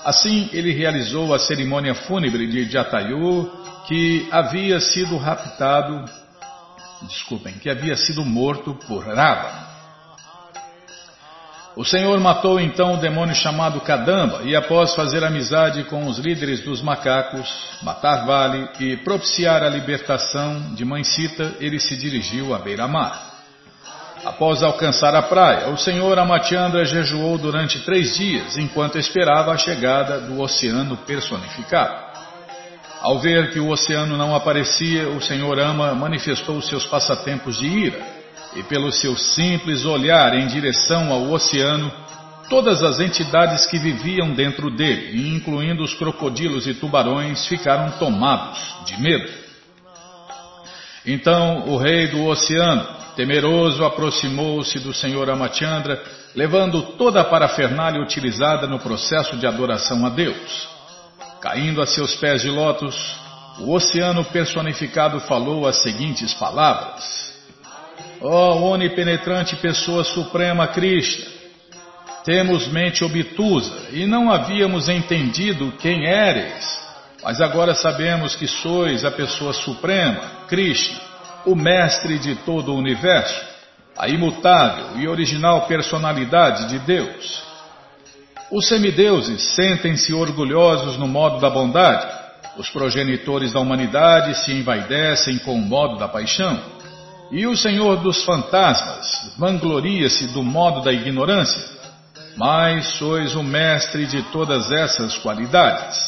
Assim, 0.04 0.49
ele 0.52 0.73
realizou 0.73 1.35
a 1.35 1.38
cerimônia 1.38 1.95
fúnebre 1.95 2.47
de 2.47 2.64
Jatayu, 2.64 3.50
que 3.87 4.26
havia 4.31 4.81
sido 4.81 5.16
raptado, 5.19 6.04
desculpem, 7.02 7.54
que 7.54 7.69
havia 7.69 7.97
sido 7.97 8.25
morto 8.25 8.75
por 8.88 9.07
Ravana. 9.07 9.62
O 11.75 11.87
Senhor 11.87 12.21
matou 12.21 12.61
então 12.61 12.95
o 12.95 12.97
demônio 12.99 13.35
chamado 13.35 13.81
Kadamba 13.81 14.43
e, 14.45 14.55
após 14.55 14.95
fazer 14.95 15.25
amizade 15.25 15.85
com 15.85 16.07
os 16.07 16.19
líderes 16.19 16.61
dos 16.61 16.83
macacos, 16.83 17.49
matar 17.83 18.26
Vale 18.26 18.69
e 18.79 18.99
propiciar 18.99 19.62
a 19.62 19.71
libertação 19.71 20.75
de 20.75 20.85
Mãe 20.85 21.02
Sita, 21.02 21.55
ele 21.61 21.81
se 21.81 21.97
dirigiu 21.97 22.55
à 22.55 22.59
beira-mar. 22.59 23.33
Após 24.23 24.62
alcançar 24.62 25.14
a 25.14 25.23
praia, 25.23 25.71
o 25.71 25.79
Senhor 25.79 26.19
Amachandra 26.19 26.85
jejuou 26.85 27.38
durante 27.38 27.81
três 27.81 28.17
dias, 28.17 28.59
enquanto 28.59 28.99
esperava 28.99 29.50
a 29.50 29.57
chegada 29.57 30.21
do 30.21 30.41
oceano 30.41 30.99
personificado. 30.99 32.12
Ao 33.00 33.19
ver 33.19 33.50
que 33.50 33.59
o 33.59 33.71
oceano 33.71 34.17
não 34.17 34.37
aparecia, 34.37 35.09
o 35.09 35.23
Senhor 35.23 35.59
Ama 35.59 35.95
manifestou 35.95 36.61
seus 36.61 36.85
passatempos 36.85 37.59
de 37.59 37.67
ira 37.67 38.22
e 38.55 38.62
pelo 38.65 38.93
seu 38.93 39.17
simples 39.17 39.85
olhar 39.85 40.35
em 40.35 40.47
direção 40.47 41.12
ao 41.12 41.31
oceano, 41.31 41.91
todas 42.49 42.83
as 42.83 43.01
entidades 43.01 43.67
que 43.67 43.79
viviam 43.79 44.35
dentro 44.35 44.71
dele, 44.71 45.35
incluindo 45.35 45.83
os 45.83 45.95
crocodilos 45.95 46.67
e 46.67 46.75
tubarões, 46.75 47.47
ficaram 47.47 47.91
tomados 47.93 48.59
de 48.85 49.01
medo. 49.01 49.31
Então 51.07 51.69
o 51.69 51.77
rei 51.77 52.09
do 52.09 52.27
oceano, 52.27 52.87
temeroso, 53.17 53.85
aproximou-se 53.85 54.79
do 54.81 54.93
senhor 54.93 55.29
Amachandra, 55.31 56.03
levando 56.35 56.83
toda 56.99 57.21
a 57.21 57.25
parafernália 57.25 58.01
utilizada 58.01 58.67
no 58.67 58.79
processo 58.79 59.37
de 59.37 59.47
adoração 59.47 60.05
a 60.07 60.11
Deus. 60.11 60.69
Caindo 61.41 61.83
a 61.83 61.87
seus 61.87 62.15
pés 62.15 62.43
de 62.43 62.51
lótus, 62.51 63.17
o 63.59 63.75
oceano 63.75 64.25
personificado 64.25 65.21
falou 65.21 65.67
as 65.67 65.83
seguintes 65.83 66.33
palavras. 66.35 67.32
Ó 68.25 68.55
oh, 68.55 68.71
onipenetrante 68.71 69.57
pessoa 69.57 70.05
suprema 70.05 70.69
Krishna, 70.69 71.26
temos 72.25 72.69
mente 72.69 73.02
obtusa 73.02 73.88
e 73.91 74.07
não 74.07 74.31
havíamos 74.31 74.88
entendido 74.88 75.73
quem 75.81 76.07
eres, 76.07 76.81
mas 77.21 77.41
agora 77.41 77.75
sabemos 77.75 78.37
que 78.37 78.47
sois 78.47 79.05
a 79.05 79.11
pessoa 79.11 79.52
suprema, 79.52 80.21
Krishna, 80.47 81.00
o 81.45 81.57
mestre 81.57 82.17
de 82.21 82.37
todo 82.37 82.73
o 82.73 82.79
universo, 82.79 83.45
a 83.99 84.09
imutável 84.09 85.00
e 85.00 85.09
original 85.09 85.62
personalidade 85.62 86.69
de 86.69 86.79
Deus. 86.79 87.43
Os 88.52 88.69
semideuses 88.69 89.55
sentem-se 89.57 90.14
orgulhosos 90.14 90.97
no 90.97 91.09
modo 91.09 91.41
da 91.41 91.50
bondade 91.50 92.23
Os 92.57 92.69
progenitores 92.69 93.50
da 93.52 93.61
humanidade 93.61 94.45
se 94.45 94.52
envaidecem 94.52 95.38
com 95.38 95.55
o 95.55 95.61
modo 95.61 95.99
da 95.99 96.07
paixão. 96.07 96.61
E 97.33 97.47
o 97.47 97.57
Senhor 97.57 97.97
dos 98.03 98.23
fantasmas 98.25 99.35
vangloria-se 99.39 100.27
do 100.29 100.43
modo 100.43 100.83
da 100.83 100.93
ignorância. 100.93 101.81
Mas 102.37 102.99
sois 102.99 103.35
o 103.35 103.43
mestre 103.43 104.05
de 104.05 104.23
todas 104.25 104.71
essas 104.71 105.17
qualidades. 105.17 105.99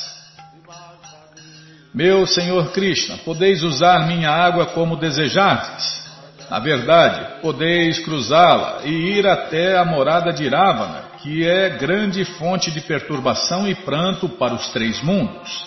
Meu 1.95 2.27
Senhor 2.27 2.73
Krishna, 2.73 3.17
podeis 3.25 3.63
usar 3.63 4.07
minha 4.07 4.31
água 4.31 4.67
como 4.67 4.99
desejardes. 4.99 6.05
Na 6.51 6.59
verdade, 6.59 7.41
podeis 7.41 7.99
cruzá-la 8.01 8.81
e 8.85 8.91
ir 8.91 9.27
até 9.27 9.79
a 9.79 9.85
morada 9.85 10.31
de 10.31 10.47
Ravana, 10.47 11.05
que 11.23 11.49
é 11.49 11.71
grande 11.71 12.23
fonte 12.25 12.71
de 12.71 12.83
perturbação 12.83 13.67
e 13.67 13.75
pranto 13.75 14.29
para 14.29 14.53
os 14.53 14.69
três 14.73 15.03
mundos. 15.03 15.67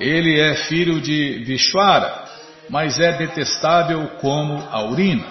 Ele 0.00 0.40
é 0.40 0.54
filho 0.54 1.00
de 1.00 1.44
Vishwara, 1.44 2.25
mas 2.68 2.98
é 2.98 3.12
detestável 3.12 4.08
como 4.20 4.66
a 4.70 4.82
urina. 4.82 5.26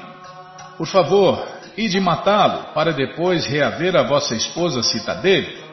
Por 0.78 0.88
favor, 0.88 1.46
ide 1.78 2.00
matá-lo, 2.00 2.74
para 2.74 2.92
depois 2.92 3.46
reaver 3.46 3.96
a 3.96 4.04
vossa 4.04 4.36
esposa 4.36 4.84
Citadele. 4.84 5.64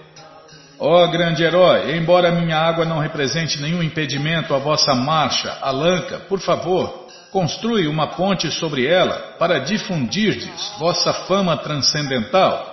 Ó 0.78 1.04
oh, 1.04 1.08
grande 1.08 1.44
herói, 1.44 1.96
embora 1.96 2.32
minha 2.32 2.58
água 2.58 2.84
não 2.84 2.98
represente 2.98 3.60
nenhum 3.60 3.82
impedimento 3.82 4.52
à 4.52 4.58
vossa 4.58 4.94
marcha, 4.94 5.56
Alanka, 5.60 6.18
por 6.28 6.40
favor, 6.40 7.06
construi 7.30 7.86
uma 7.86 8.08
ponte 8.08 8.50
sobre 8.50 8.86
ela 8.86 9.36
para 9.38 9.60
difundirdes 9.60 10.74
vossa 10.78 11.12
fama 11.12 11.56
transcendental. 11.56 12.70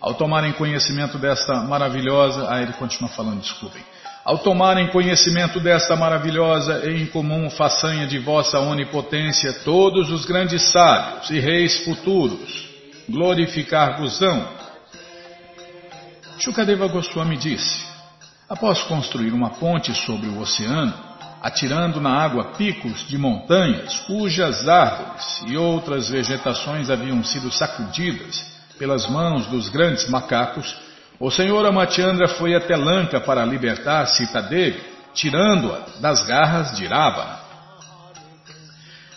Ao 0.00 0.14
tomarem 0.14 0.52
conhecimento 0.52 1.18
desta 1.18 1.54
maravilhosa. 1.62 2.46
Ah, 2.48 2.60
ele 2.60 2.74
continua 2.74 3.08
falando, 3.10 3.40
desculpem. 3.40 3.82
Ao 4.26 4.38
tomarem 4.38 4.88
conhecimento 4.88 5.60
desta 5.60 5.94
maravilhosa 5.94 6.84
e 6.84 7.00
incomum 7.00 7.48
façanha 7.48 8.08
de 8.08 8.18
vossa 8.18 8.58
onipotência, 8.58 9.52
todos 9.64 10.10
os 10.10 10.26
grandes 10.26 10.62
sábios 10.72 11.30
e 11.30 11.38
reis 11.38 11.84
futuros 11.84 12.68
glorificar-vos-ão. 13.08 14.48
Shukadeva 16.40 16.88
Goswami 16.88 17.36
disse: 17.36 17.86
Após 18.48 18.82
construir 18.82 19.32
uma 19.32 19.50
ponte 19.50 19.94
sobre 19.94 20.26
o 20.26 20.40
oceano, 20.40 20.92
atirando 21.40 22.00
na 22.00 22.10
água 22.10 22.46
picos 22.56 23.06
de 23.06 23.16
montanhas 23.16 23.96
cujas 24.08 24.66
árvores 24.66 25.44
e 25.46 25.56
outras 25.56 26.08
vegetações 26.08 26.90
haviam 26.90 27.22
sido 27.22 27.48
sacudidas 27.52 28.44
pelas 28.76 29.08
mãos 29.08 29.46
dos 29.46 29.68
grandes 29.68 30.10
macacos, 30.10 30.74
o 31.18 31.30
senhor 31.30 31.64
Amatiandra 31.64 32.28
foi 32.28 32.54
até 32.54 32.76
Lanka 32.76 33.20
para 33.20 33.44
libertar 33.44 34.06
Sita 34.06 34.42
Devi, 34.42 34.80
tirando-a 35.14 36.00
das 36.00 36.26
garras 36.26 36.76
de 36.76 36.86
Ravana. 36.86 37.46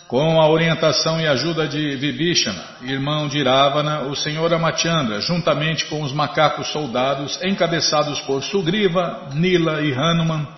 Com 0.08 0.40
a 0.40 0.48
orientação 0.48 1.20
e 1.20 1.28
ajuda 1.28 1.68
de 1.68 1.94
Vibhishana, 1.96 2.64
irmão 2.82 3.28
de 3.28 3.44
Ravana, 3.44 4.00
o 4.02 4.16
senhor 4.16 4.52
Amatiandra, 4.52 5.20
juntamente 5.20 5.84
com 5.84 6.02
os 6.02 6.10
macacos 6.10 6.72
soldados 6.72 7.40
encabeçados 7.44 8.20
por 8.22 8.42
Sugriva, 8.42 9.28
Nila 9.34 9.82
e 9.82 9.92
Hanuman, 9.92 10.48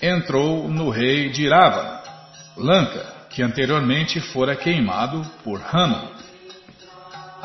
entrou 0.00 0.68
no 0.68 0.88
rei 0.88 1.28
de 1.28 1.48
Ravana, 1.48 2.00
Lanka, 2.56 3.04
que 3.28 3.42
anteriormente 3.42 4.18
fora 4.20 4.56
queimado 4.56 5.20
por 5.44 5.60
Hanuman. 5.70 6.15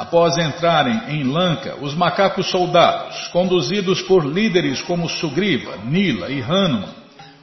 Após 0.01 0.36
entrarem 0.36 1.00
em 1.10 1.24
Lanka, 1.24 1.75
os 1.79 1.93
macacos 1.93 2.50
soldados, 2.50 3.27
conduzidos 3.27 4.01
por 4.01 4.25
líderes 4.25 4.81
como 4.81 5.08
Sugriva, 5.08 5.77
Nila 5.86 6.27
e 6.31 6.41
Hanuman, 6.41 6.89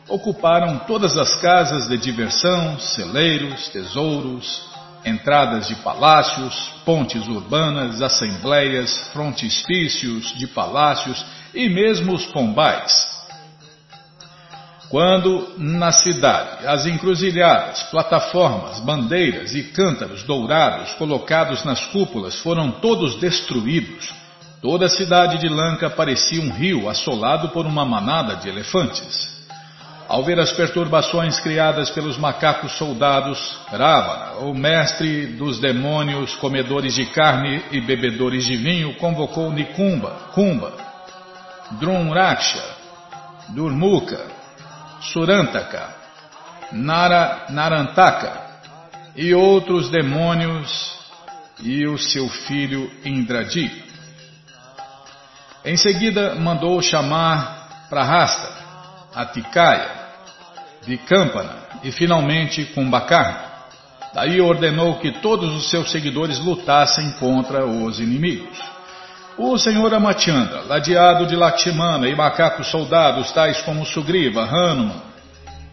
ocuparam 0.08 0.80
todas 0.80 1.16
as 1.16 1.36
casas 1.36 1.88
de 1.88 1.96
diversão, 1.96 2.76
celeiros, 2.80 3.68
tesouros, 3.68 4.60
entradas 5.04 5.68
de 5.68 5.76
palácios, 5.76 6.72
pontes 6.84 7.28
urbanas, 7.28 8.02
assembleias, 8.02 9.08
frontispícios 9.12 10.36
de 10.36 10.48
palácios 10.48 11.24
e 11.54 11.68
mesmo 11.68 12.12
os 12.12 12.26
pombais, 12.26 13.17
quando 14.90 15.54
na 15.58 15.92
cidade 15.92 16.66
as 16.66 16.86
encruzilhadas, 16.86 17.82
plataformas, 17.84 18.80
bandeiras 18.80 19.54
e 19.54 19.62
cântaros 19.64 20.22
dourados 20.22 20.92
colocados 20.92 21.64
nas 21.64 21.84
cúpulas 21.86 22.38
foram 22.40 22.70
todos 22.70 23.16
destruídos, 23.16 24.12
toda 24.62 24.86
a 24.86 24.90
cidade 24.90 25.38
de 25.38 25.48
Lanka 25.48 25.90
parecia 25.90 26.40
um 26.40 26.50
rio 26.50 26.88
assolado 26.88 27.50
por 27.50 27.66
uma 27.66 27.84
manada 27.84 28.36
de 28.36 28.48
elefantes. 28.48 29.36
Ao 30.08 30.24
ver 30.24 30.40
as 30.40 30.50
perturbações 30.52 31.38
criadas 31.38 31.90
pelos 31.90 32.16
macacos 32.16 32.72
soldados, 32.78 33.58
Ravana, 33.70 34.38
o 34.40 34.54
mestre 34.54 35.26
dos 35.26 35.60
demônios, 35.60 36.34
comedores 36.36 36.94
de 36.94 37.04
carne 37.04 37.62
e 37.70 37.78
bebedores 37.78 38.46
de 38.46 38.56
vinho, 38.56 38.94
convocou 38.94 39.52
Nikumba, 39.52 40.16
Kumba, 40.32 40.72
Drumraksha, 41.72 42.64
Durmuka, 43.50 44.37
Surantaka, 45.00 45.94
Nara, 46.72 47.46
Narantaka 47.50 48.48
e 49.16 49.34
outros 49.34 49.90
demônios 49.90 50.96
e 51.60 51.86
o 51.86 51.98
seu 51.98 52.28
filho 52.28 52.90
Indradi. 53.04 53.84
Em 55.64 55.76
seguida 55.76 56.34
mandou 56.34 56.80
chamar 56.80 57.86
Prahasta, 57.88 58.48
Atikaya, 59.14 59.90
Vikampana 60.82 61.56
e 61.82 61.90
finalmente 61.90 62.64
Kumbhakarna. 62.66 63.48
Daí 64.14 64.40
ordenou 64.40 64.98
que 64.98 65.12
todos 65.20 65.54
os 65.54 65.68
seus 65.70 65.90
seguidores 65.90 66.38
lutassem 66.38 67.12
contra 67.12 67.66
os 67.66 67.98
inimigos. 67.98 68.58
O 69.38 69.56
senhor 69.56 69.94
Amatianda, 69.94 70.62
ladeado 70.62 71.24
de 71.24 71.36
Lakshmana 71.36 72.08
e 72.08 72.14
macacos 72.16 72.66
soldados 72.72 73.30
tais 73.30 73.60
como 73.62 73.86
Sugriva, 73.86 74.42
Hanuman, 74.42 75.00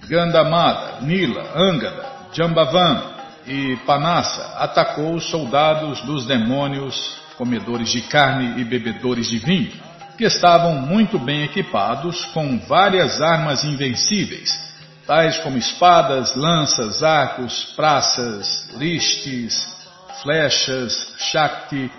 Gandamada, 0.07 1.01
Nila, 1.01 1.43
Angada, 1.55 2.05
Jambavan 2.31 3.01
e 3.47 3.75
Panassa, 3.77 4.59
atacou 4.59 5.15
os 5.15 5.27
soldados 5.31 5.99
dos 6.01 6.27
demônios, 6.27 7.17
comedores 7.39 7.89
de 7.89 8.01
carne 8.03 8.61
e 8.61 8.63
bebedores 8.63 9.27
de 9.31 9.39
vinho, 9.39 9.73
que 10.15 10.25
estavam 10.25 10.73
muito 10.73 11.17
bem 11.17 11.43
equipados 11.43 12.23
com 12.25 12.59
várias 12.59 13.19
armas 13.19 13.63
invencíveis, 13.63 14.75
tais 15.07 15.39
como 15.39 15.57
espadas, 15.57 16.35
lanças, 16.35 17.01
arcos, 17.01 17.73
praças, 17.75 18.69
listes, 18.77 19.75
flechas, 20.21 21.15
shakti, 21.17 21.89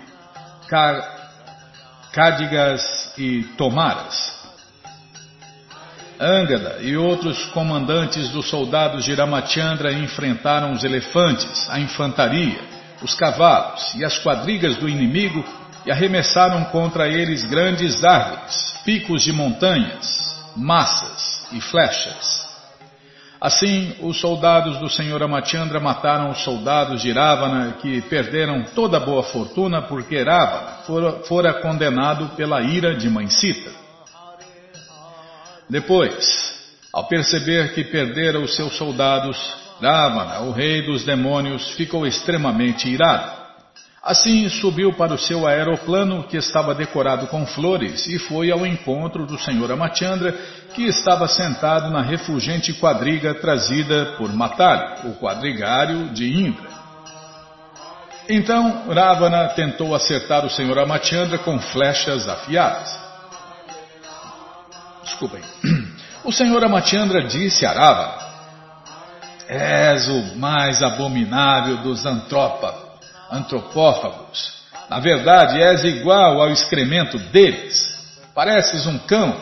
Cádigas 2.17 3.13
e 3.15 3.43
Tomaras. 3.59 4.35
Angada 6.19 6.79
e 6.81 6.97
outros 6.97 7.45
comandantes 7.49 8.29
dos 8.29 8.49
soldados 8.49 9.05
de 9.05 9.13
Ramachandra 9.13 9.93
enfrentaram 9.93 10.71
os 10.71 10.83
elefantes, 10.83 11.69
a 11.69 11.79
infantaria, 11.79 12.59
os 13.03 13.13
cavalos 13.13 13.93
e 13.93 14.03
as 14.03 14.17
quadrigas 14.17 14.77
do 14.77 14.89
inimigo 14.89 15.45
e 15.85 15.91
arremessaram 15.91 16.65
contra 16.71 17.07
eles 17.07 17.45
grandes 17.45 18.03
árvores, 18.03 18.73
picos 18.83 19.21
de 19.21 19.31
montanhas, 19.31 20.09
massas 20.55 21.47
e 21.51 21.61
flechas. 21.61 22.36
Assim, 23.39 23.95
os 24.01 24.19
soldados 24.19 24.77
do 24.79 24.89
Senhor 24.89 25.21
Amachandra 25.21 25.79
mataram 25.79 26.31
os 26.31 26.43
soldados 26.43 27.01
de 27.01 27.11
Ravana, 27.11 27.73
que 27.79 28.01
perderam 28.01 28.63
toda 28.73 28.97
a 28.97 28.99
boa 28.99 29.21
fortuna 29.21 29.83
porque 29.83 30.23
Ravana 30.23 30.77
fora, 30.87 31.11
fora 31.23 31.53
condenado 31.61 32.35
pela 32.35 32.61
ira 32.61 32.95
de 32.95 33.07
Mãe 33.09 33.27
Sita. 33.27 33.69
Depois, 35.69 36.25
ao 36.91 37.07
perceber 37.07 37.75
que 37.75 37.83
perdera 37.83 38.39
os 38.39 38.55
seus 38.55 38.75
soldados, 38.75 39.37
Ravana, 39.79 40.39
o 40.41 40.51
rei 40.51 40.81
dos 40.81 41.05
demônios, 41.05 41.71
ficou 41.75 42.07
extremamente 42.07 42.89
irado. 42.89 43.36
Assim 44.07 44.47
subiu 44.47 44.93
para 44.93 45.13
o 45.13 45.17
seu 45.17 45.45
aeroplano, 45.45 46.23
que 46.23 46.37
estava 46.37 46.73
decorado 46.73 47.27
com 47.27 47.45
flores, 47.45 48.07
e 48.07 48.17
foi 48.17 48.49
ao 48.49 48.65
encontro 48.65 49.25
do 49.25 49.37
senhor 49.37 49.69
Amachandra, 49.69 50.31
que 50.73 50.85
estava 50.85 51.27
sentado 51.27 51.89
na 51.89 52.01
refulgente 52.01 52.71
quadriga 52.75 53.33
trazida 53.33 54.15
por 54.17 54.33
Matali, 54.33 55.09
o 55.09 55.15
quadrigário 55.15 56.07
de 56.13 56.25
Indra. 56.25 56.69
Então 58.29 58.85
Ravana 58.87 59.49
tentou 59.49 59.93
acertar 59.93 60.45
o 60.45 60.49
senhor 60.49 60.79
Amachandra 60.79 61.37
com 61.39 61.59
flechas 61.59 62.29
afiadas. 62.29 62.97
Desculpem. 65.03 65.41
O 66.23 66.31
senhor 66.33 66.61
Amachandra 66.61 67.23
disse 67.23 67.65
a 67.65 67.71
Ravana: 67.71 68.25
És 69.47 70.07
o 70.09 70.35
mais 70.35 70.81
abominável 70.81 71.77
dos 71.77 72.05
antrópagos 72.05 72.86
antropófagos. 73.31 74.57
Na 74.89 74.99
verdade, 74.99 75.61
és 75.61 75.83
igual 75.83 76.41
ao 76.41 76.49
excremento 76.49 77.17
deles. 77.17 77.97
Pareces 78.33 78.85
um 78.85 78.97
cão. 78.99 79.35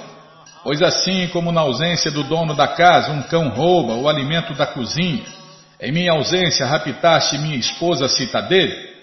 Pois 0.64 0.82
assim 0.82 1.28
como 1.28 1.52
na 1.52 1.62
ausência 1.62 2.10
do 2.10 2.24
dono 2.24 2.56
da 2.56 2.68
casa 2.68 3.12
um 3.12 3.22
cão 3.24 3.50
rouba 3.50 3.94
o 3.94 4.10
alimento 4.10 4.54
da 4.56 4.66
cozinha, 4.66 5.24
em 5.80 5.92
minha 5.92 6.14
ausência 6.14 6.66
raptaste 6.66 7.38
minha 7.38 7.58
esposa 7.58 8.08
Citadele, 8.08 8.96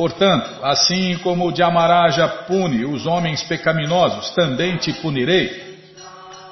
Portanto, 0.00 0.64
assim 0.64 1.18
como 1.18 1.46
o 1.46 1.52
Dhamaraja 1.52 2.26
pune 2.26 2.86
os 2.86 3.04
homens 3.04 3.42
pecaminosos, 3.42 4.30
também 4.30 4.78
te 4.78 4.94
punirei. 4.94 5.78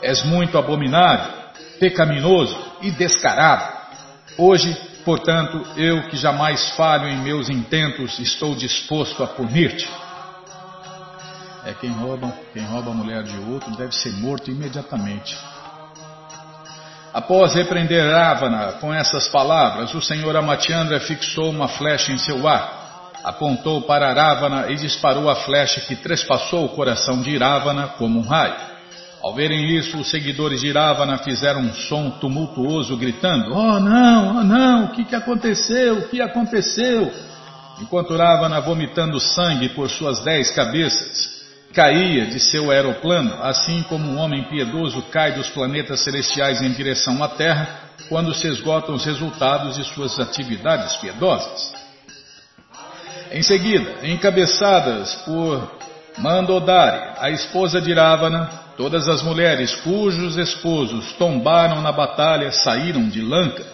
És 0.02 0.22
muito 0.22 0.58
abominável, 0.58 1.32
pecaminoso 1.80 2.54
e 2.82 2.90
descarado. 2.90 3.72
Hoje, 4.36 4.76
portanto, 5.08 5.64
eu 5.74 6.02
que 6.10 6.18
jamais 6.18 6.68
falho 6.72 7.08
em 7.08 7.16
meus 7.22 7.48
intentos, 7.48 8.18
estou 8.18 8.54
disposto 8.54 9.24
a 9.24 9.26
punir-te. 9.26 9.88
É 11.64 11.72
quem 11.72 11.88
rouba, 11.88 12.30
quem 12.52 12.62
rouba 12.66 12.90
a 12.90 12.94
mulher 12.94 13.22
de 13.22 13.34
outro 13.50 13.74
deve 13.74 13.94
ser 13.94 14.12
morto 14.12 14.50
imediatamente. 14.50 15.34
Após 17.14 17.54
repreender 17.54 18.04
Ravana 18.12 18.72
com 18.82 18.92
essas 18.92 19.28
palavras, 19.28 19.94
o 19.94 20.02
senhor 20.02 20.36
Amatiandra 20.36 21.00
fixou 21.00 21.48
uma 21.48 21.68
flecha 21.68 22.12
em 22.12 22.18
seu 22.18 22.46
ar 22.46 22.76
apontou 23.24 23.82
para 23.82 24.12
Ravana 24.12 24.70
e 24.70 24.76
disparou 24.76 25.28
a 25.28 25.34
flecha 25.34 25.80
que 25.80 25.96
trespassou 25.96 26.66
o 26.66 26.68
coração 26.68 27.20
de 27.20 27.36
Ravana 27.36 27.88
como 27.98 28.20
um 28.20 28.22
raio. 28.22 28.77
Ao 29.22 29.34
verem 29.34 29.76
isso, 29.76 29.98
os 29.98 30.08
seguidores 30.10 30.60
de 30.60 30.70
Ravana 30.70 31.18
fizeram 31.18 31.60
um 31.60 31.74
som 31.74 32.10
tumultuoso, 32.10 32.96
gritando: 32.96 33.52
Oh 33.52 33.80
não, 33.80 34.38
oh 34.38 34.44
não, 34.44 34.84
o 34.84 34.88
que, 34.92 35.04
que 35.04 35.14
aconteceu? 35.14 35.98
O 35.98 36.08
que 36.08 36.20
aconteceu? 36.20 37.12
Enquanto 37.80 38.16
Ravana, 38.16 38.60
vomitando 38.60 39.18
sangue 39.18 39.70
por 39.70 39.90
suas 39.90 40.20
dez 40.20 40.50
cabeças, 40.52 41.38
caía 41.72 42.26
de 42.26 42.38
seu 42.38 42.70
aeroplano, 42.70 43.42
assim 43.42 43.82
como 43.84 44.08
um 44.08 44.18
homem 44.18 44.44
piedoso 44.44 45.02
cai 45.10 45.32
dos 45.32 45.48
planetas 45.48 46.00
celestiais 46.00 46.62
em 46.62 46.72
direção 46.72 47.22
à 47.22 47.28
Terra, 47.28 47.68
quando 48.08 48.32
se 48.34 48.46
esgotam 48.46 48.94
os 48.94 49.04
resultados 49.04 49.76
de 49.76 49.84
suas 49.84 50.18
atividades 50.18 50.96
piedosas. 50.96 51.72
Em 53.32 53.42
seguida, 53.42 54.06
encabeçadas 54.06 55.14
por 55.24 55.70
Mandodari, 56.18 57.14
a 57.18 57.30
esposa 57.30 57.80
de 57.80 57.92
Ravana, 57.92 58.67
todas 58.78 59.08
as 59.08 59.24
mulheres 59.24 59.74
cujos 59.74 60.36
esposos 60.36 61.12
tombaram 61.14 61.82
na 61.82 61.90
batalha 61.90 62.52
saíram 62.52 63.08
de 63.08 63.20
Lanka. 63.20 63.66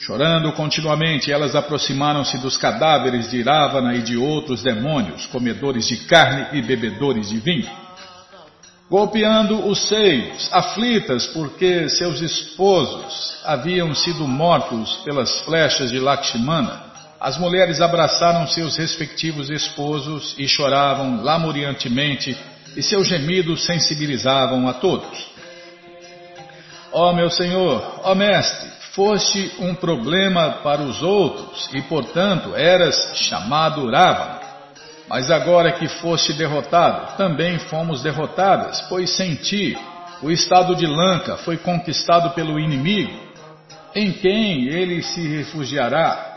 Chorando 0.00 0.50
continuamente, 0.52 1.30
elas 1.30 1.54
aproximaram-se 1.54 2.38
dos 2.38 2.56
cadáveres 2.56 3.30
de 3.30 3.42
Ravana 3.42 3.94
e 3.94 4.00
de 4.00 4.16
outros 4.16 4.62
demônios, 4.62 5.26
comedores 5.26 5.86
de 5.86 5.98
carne 6.06 6.58
e 6.58 6.62
bebedores 6.62 7.28
de 7.28 7.36
vinho. 7.36 7.70
Golpeando 8.88 9.68
os 9.68 9.86
seios, 9.86 10.48
aflitas 10.50 11.26
porque 11.26 11.90
seus 11.90 12.22
esposos 12.22 13.42
haviam 13.44 13.94
sido 13.94 14.26
mortos 14.26 14.96
pelas 15.04 15.42
flechas 15.42 15.90
de 15.90 15.98
Lakshmana, 15.98 16.90
as 17.20 17.36
mulheres 17.36 17.82
abraçaram 17.82 18.46
seus 18.46 18.78
respectivos 18.78 19.50
esposos 19.50 20.34
e 20.38 20.48
choravam 20.48 21.22
lamuriantemente, 21.22 22.34
e 22.76 22.82
seus 22.82 23.06
gemidos 23.08 23.64
sensibilizavam 23.64 24.68
a 24.68 24.74
todos. 24.74 25.30
Ó 26.92 27.10
oh, 27.10 27.12
meu 27.12 27.30
Senhor, 27.30 28.00
ó 28.02 28.12
oh, 28.12 28.14
Mestre, 28.14 28.68
foste 28.92 29.52
um 29.60 29.74
problema 29.74 30.58
para 30.62 30.82
os 30.82 31.02
outros 31.02 31.70
e, 31.72 31.82
portanto, 31.82 32.54
eras 32.54 33.12
chamado 33.16 33.88
Ravana. 33.88 34.40
Mas 35.08 35.30
agora 35.30 35.72
que 35.72 35.88
foste 35.88 36.32
derrotado, 36.32 37.16
também 37.16 37.58
fomos 37.58 38.02
derrotadas, 38.02 38.80
pois 38.82 39.10
sem 39.10 39.34
ti 39.36 39.76
o 40.22 40.30
estado 40.30 40.76
de 40.76 40.86
Lanka 40.86 41.36
foi 41.38 41.56
conquistado 41.56 42.30
pelo 42.34 42.58
inimigo. 42.58 43.18
Em 43.94 44.12
quem 44.12 44.68
ele 44.68 45.02
se 45.02 45.26
refugiará? 45.26 46.36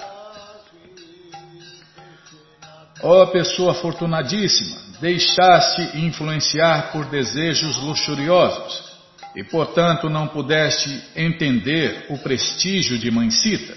Ó 3.02 3.24
oh, 3.24 3.28
pessoa 3.28 3.74
afortunadíssima, 3.74 4.83
deixaste 5.04 5.98
influenciar 5.98 6.94
por 6.94 7.04
desejos 7.08 7.78
luxuriosos 7.82 8.94
e, 9.36 9.44
portanto, 9.44 10.10
não 10.10 10.30
pudeste 10.30 11.04
entender 11.14 12.06
o 12.10 12.18
prestígio 12.18 12.98
de 12.98 13.12
Mancita. 13.12 13.76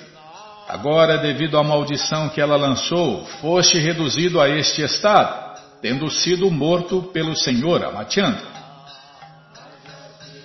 Agora, 0.68 1.18
devido 1.18 1.58
à 1.58 1.64
maldição 1.64 2.28
que 2.28 2.40
ela 2.40 2.56
lançou, 2.56 3.24
foste 3.40 3.76
reduzido 3.76 4.40
a 4.40 4.48
este 4.48 4.82
estado, 4.82 5.60
tendo 5.82 6.08
sido 6.08 6.48
morto 6.48 7.02
pelo 7.12 7.34
Senhor 7.36 7.84
Amatianda. 7.84 8.46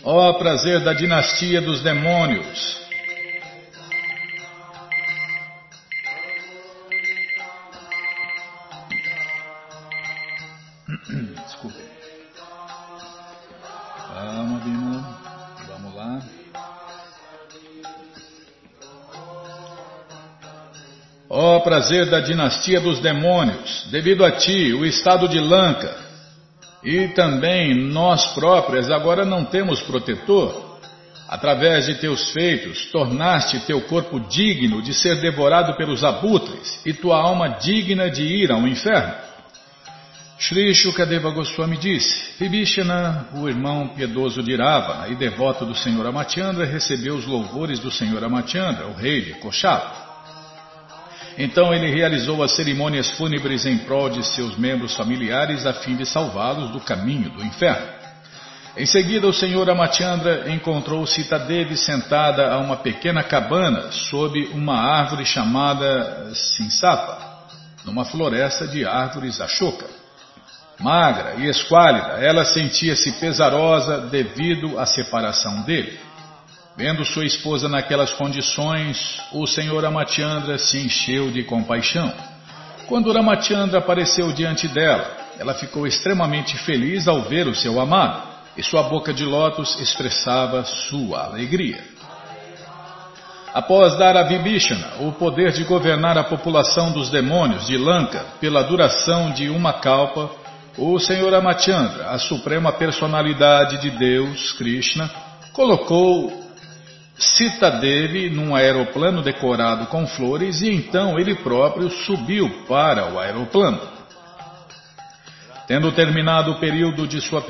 Ó 0.03 0.33
prazer 0.33 0.79
da 0.79 0.93
dinastia 0.93 1.61
dos 1.61 1.83
demônios, 1.83 2.80
Ó 21.81 21.83
prazer 21.83 22.05
da 22.11 22.19
dinastia 22.19 22.79
dos 22.79 22.99
demônios, 22.99 23.87
devido 23.89 24.23
a 24.23 24.29
ti, 24.29 24.71
o 24.71 24.85
estado 24.85 25.27
de 25.27 25.39
Lanka, 25.39 25.91
e 26.83 27.07
também 27.07 27.73
nós 27.73 28.23
próprios 28.35 28.91
agora 28.91 29.25
não 29.25 29.43
temos 29.43 29.81
protetor. 29.81 30.79
Através 31.27 31.87
de 31.87 31.95
teus 31.95 32.31
feitos, 32.33 32.85
tornaste 32.91 33.61
teu 33.61 33.81
corpo 33.81 34.19
digno 34.19 34.79
de 34.79 34.93
ser 34.93 35.21
devorado 35.21 35.75
pelos 35.75 36.03
abutres 36.03 36.79
e 36.85 36.93
tua 36.93 37.17
alma 37.17 37.47
digna 37.49 38.11
de 38.11 38.21
ir 38.21 38.51
ao 38.51 38.67
inferno. 38.67 39.15
Shri 40.37 40.75
Shukadeva 40.75 41.31
Goswami 41.31 41.77
disse, 41.77 42.33
Vibhishana, 42.37 43.25
o 43.33 43.49
irmão 43.49 43.87
piedoso 43.87 44.43
de 44.43 44.55
Ravana 44.55 45.07
e 45.07 45.15
devoto 45.15 45.65
do 45.65 45.73
Senhor 45.73 46.05
Amatiandra, 46.05 46.63
recebeu 46.63 47.15
os 47.15 47.25
louvores 47.25 47.79
do 47.79 47.89
Senhor 47.89 48.23
Amatiandra, 48.23 48.85
o 48.85 48.93
rei 48.93 49.21
de 49.21 49.33
Koshala. 49.35 50.10
Então 51.37 51.73
ele 51.73 51.89
realizou 51.89 52.43
as 52.43 52.51
cerimônias 52.55 53.11
fúnebres 53.11 53.65
em 53.65 53.77
prol 53.79 54.09
de 54.09 54.23
seus 54.23 54.57
membros 54.57 54.95
familiares 54.95 55.65
a 55.65 55.73
fim 55.73 55.95
de 55.95 56.05
salvá-los 56.05 56.71
do 56.71 56.79
caminho 56.79 57.29
do 57.29 57.43
inferno. 57.43 58.01
Em 58.75 58.85
seguida, 58.85 59.27
o 59.27 59.33
senhor 59.33 59.69
Amatiandra 59.69 60.49
encontrou 60.49 61.05
Sitadevi 61.05 61.75
sentada 61.75 62.53
a 62.53 62.57
uma 62.57 62.77
pequena 62.77 63.21
cabana 63.21 63.91
sob 63.91 64.39
uma 64.53 64.77
árvore 64.77 65.25
chamada 65.25 66.31
Sinsapa, 66.33 67.47
numa 67.83 68.05
floresta 68.05 68.65
de 68.67 68.85
árvores 68.85 69.41
Ashoka. 69.41 69.85
Magra 70.79 71.35
e 71.37 71.47
esquálida, 71.47 72.13
ela 72.23 72.45
sentia-se 72.45 73.11
pesarosa 73.19 74.07
devido 74.07 74.79
à 74.79 74.85
separação 74.85 75.63
dele. 75.63 75.99
Vendo 76.75 77.03
sua 77.03 77.25
esposa 77.25 77.67
naquelas 77.67 78.13
condições, 78.13 79.21
o 79.33 79.45
senhor 79.45 79.83
Ramachandra 79.83 80.57
se 80.57 80.79
encheu 80.79 81.29
de 81.29 81.43
compaixão. 81.43 82.11
Quando 82.87 83.11
Ramachandra 83.11 83.79
apareceu 83.79 84.31
diante 84.31 84.67
dela, 84.67 85.05
ela 85.37 85.53
ficou 85.53 85.85
extremamente 85.85 86.57
feliz 86.59 87.07
ao 87.07 87.23
ver 87.23 87.47
o 87.47 87.55
seu 87.55 87.79
amado, 87.79 88.29
e 88.55 88.63
sua 88.63 88.83
boca 88.83 89.13
de 89.13 89.23
lótus 89.23 89.79
expressava 89.79 90.63
sua 90.63 91.25
alegria. 91.25 91.83
Após 93.53 93.97
dar 93.97 94.15
a 94.15 94.23
Vibhishana 94.23 94.93
o 95.01 95.11
poder 95.11 95.51
de 95.51 95.65
governar 95.65 96.17
a 96.17 96.23
população 96.23 96.91
dos 96.91 97.09
demônios 97.09 97.67
de 97.67 97.77
Lanka 97.77 98.25
pela 98.39 98.63
duração 98.63 99.31
de 99.31 99.49
uma 99.49 99.73
kalpa, 99.73 100.31
o 100.77 100.97
Senhor 100.99 101.33
Amachandra, 101.33 102.11
a 102.11 102.17
suprema 102.17 102.71
personalidade 102.71 103.81
de 103.81 103.89
Deus, 103.89 104.53
Krishna, 104.53 105.09
colocou 105.51 106.40
Cita 107.17 107.69
dele 107.69 108.29
num 108.29 108.55
aeroplano 108.55 109.21
decorado 109.21 109.85
com 109.87 110.07
flores 110.07 110.61
e 110.61 110.69
então 110.69 111.19
ele 111.19 111.35
próprio 111.35 111.89
subiu 111.89 112.49
para 112.67 113.13
o 113.13 113.19
aeroplano. 113.19 113.79
Tendo 115.67 115.91
terminado 115.91 116.51
o 116.51 116.59
período 116.59 117.07
de 117.07 117.21
sua, 117.21 117.43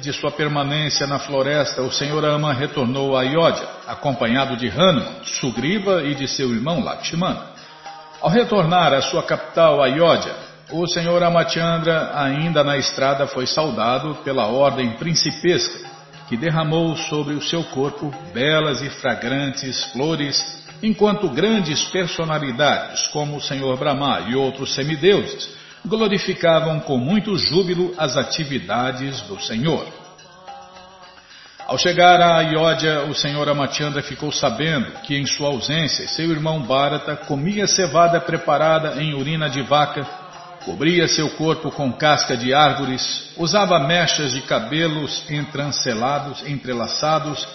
de 0.00 0.12
sua 0.12 0.30
permanência 0.30 1.06
na 1.06 1.18
floresta, 1.18 1.82
o 1.82 1.92
Senhor 1.92 2.24
Ama 2.24 2.52
retornou 2.52 3.16
a 3.16 3.20
Ayodhya, 3.20 3.66
acompanhado 3.86 4.56
de 4.56 4.68
Hanuman, 4.68 5.22
Sugriva 5.24 6.02
e 6.04 6.14
de 6.14 6.26
seu 6.28 6.50
irmão 6.50 6.82
Lakshmana. 6.82 7.48
Ao 8.22 8.30
retornar 8.30 8.94
à 8.94 9.02
sua 9.02 9.22
capital, 9.22 9.82
Ayodhya, 9.82 10.34
o 10.70 10.86
Senhor 10.86 11.22
Amachandra, 11.22 12.12
ainda 12.14 12.62
na 12.62 12.76
estrada, 12.76 13.26
foi 13.26 13.46
saudado 13.46 14.14
pela 14.24 14.46
ordem 14.46 14.92
principesca 14.92 15.87
que 16.28 16.36
derramou 16.36 16.96
sobre 16.96 17.34
o 17.34 17.42
seu 17.42 17.64
corpo 17.64 18.12
belas 18.32 18.82
e 18.82 18.90
fragrantes 18.90 19.82
flores, 19.92 20.64
enquanto 20.82 21.28
grandes 21.28 21.82
personalidades, 21.84 23.06
como 23.08 23.36
o 23.36 23.40
Senhor 23.40 23.76
Brahma 23.78 24.26
e 24.28 24.36
outros 24.36 24.74
semideuses, 24.74 25.48
glorificavam 25.84 26.80
com 26.80 26.98
muito 26.98 27.36
júbilo 27.36 27.94
as 27.96 28.16
atividades 28.16 29.20
do 29.22 29.40
Senhor. 29.40 29.86
Ao 31.68 31.76
chegar 31.76 32.18
a 32.18 32.38
Ayodhya, 32.38 33.02
o 33.04 33.14
senhor 33.14 33.46
Amachandra 33.46 34.02
ficou 34.02 34.32
sabendo 34.32 34.90
que, 35.02 35.14
em 35.14 35.26
sua 35.26 35.48
ausência, 35.48 36.08
seu 36.08 36.30
irmão 36.30 36.62
Bharata 36.62 37.14
comia 37.14 37.66
cevada 37.66 38.18
preparada 38.18 39.02
em 39.02 39.12
urina 39.12 39.50
de 39.50 39.60
vaca, 39.60 40.02
cobria 40.68 41.08
seu 41.08 41.30
corpo 41.30 41.70
com 41.70 41.90
casca 41.90 42.36
de 42.36 42.52
árvores, 42.52 43.32
usava 43.38 43.80
mechas 43.80 44.32
de 44.32 44.42
cabelos 44.42 45.24
entrancelados, 45.30 46.46
entrelaçados 46.46 47.48